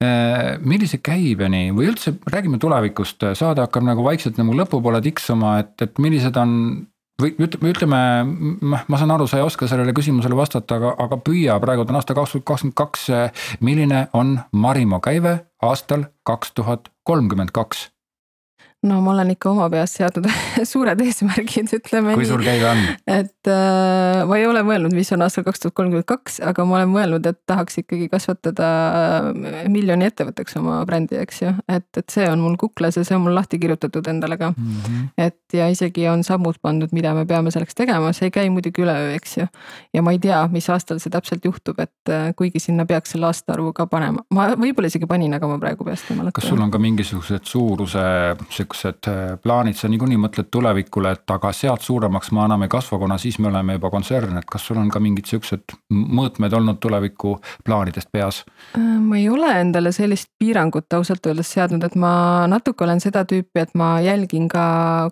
[0.00, 6.00] millise käibeni või üldse räägime tulevikust, saade hakkab nagu vaikselt nagu lõpupoole tiksuma, et, et
[6.00, 6.54] millised on
[7.20, 8.00] või ütleme,
[8.64, 12.16] ma saan aru, sa ei oska sellele küsimusele vastata, aga, aga püüa, praegu on aasta
[12.16, 13.06] kaks tuhat kakskümmend kaks.
[13.60, 17.90] milline on Marimo käive aastal kaks tuhat kolmkümmend kaks?
[18.82, 20.26] No ma olen ikka oma peas seadnud
[20.72, 22.80] suured eesmärgid, ütleme kui suur käive on?
[23.04, 26.78] et äh, ma ei ole mõelnud, mis on aastal kaks tuhat kolmkümmend kaks, aga ma
[26.78, 31.52] olen mõelnud, et tahaks ikkagi kasvatada äh, miljoni ettevõtteks oma brändi, eks ju.
[31.68, 34.80] et, et see on mul kuklas ja see on mul lahti kirjutatud endale ka mm.
[34.86, 35.12] -hmm.
[35.26, 38.86] et ja isegi on sammud pandud, mida me peame selleks tegema, see ei käi muidugi
[38.86, 39.46] üleöö, eks ju.
[39.92, 43.28] ja ma ei tea, mis aastal see täpselt juhtub, et äh, kuigi sinna peaks selle
[43.28, 46.40] aastaarvu ka panema, ma võib-olla isegi panin, aga ma praegu peast ei mäleta.
[46.40, 48.08] kas sul on ka mingisugused suuruse
[48.48, 52.98] sihukesed äh, plaanid, sa niikuinii mõtled tulevikule, et aga sealt suuremaks ma enam ei kasva,
[53.02, 56.80] kuna siis me oleme juba kontsern, et kas sul on ka mingid sihukesed mõõtmed olnud
[56.82, 58.42] tuleviku plaanidest peas?
[58.78, 62.12] Äh, ma ei ole endale sellist piirangut ausalt öeldes seadnud, et ma
[62.50, 64.64] natuke olen seda tüüpi, et ma jälgin ka,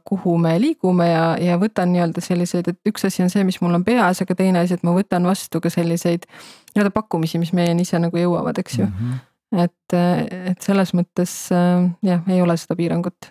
[0.08, 3.78] kuhu me liigume ja, ja võtan nii-öelda selliseid, et üks asi on see, mis mul
[3.78, 6.28] on peas, aga teine asi, et ma võtan vastu ka selliseid
[6.74, 9.00] nii-öelda pakkumisi, mis meieni ise nagu jõuavad, eks ju mm.
[9.00, 9.24] -hmm
[9.56, 13.30] et, et selles mõttes jah, ei ole seda piirangut.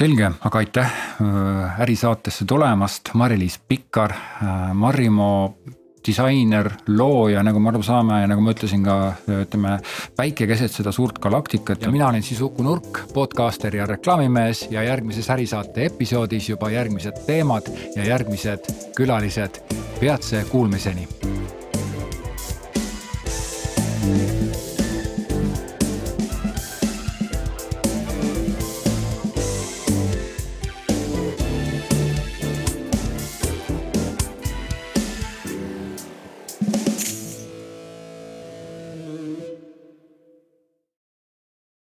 [0.00, 4.14] Selge, aga aitäh äh, ärisaatesse tulemast, Mari-Liis Pikkar,
[4.74, 5.30] Marimo
[6.06, 8.96] disainer, looja, nagu me aru saame ja nagu ma ütlesin ka
[9.42, 9.76] ütleme
[10.16, 14.84] päike keset seda suurt galaktikat ja mina olen siis Uku Nurk, podcaster ja reklaamimees ja
[14.86, 19.60] järgmises ärisaate episoodis juba järgmised teemad ja järgmised külalised.
[20.00, 21.08] peatse kuulmiseni.
[24.00, 24.39] thank you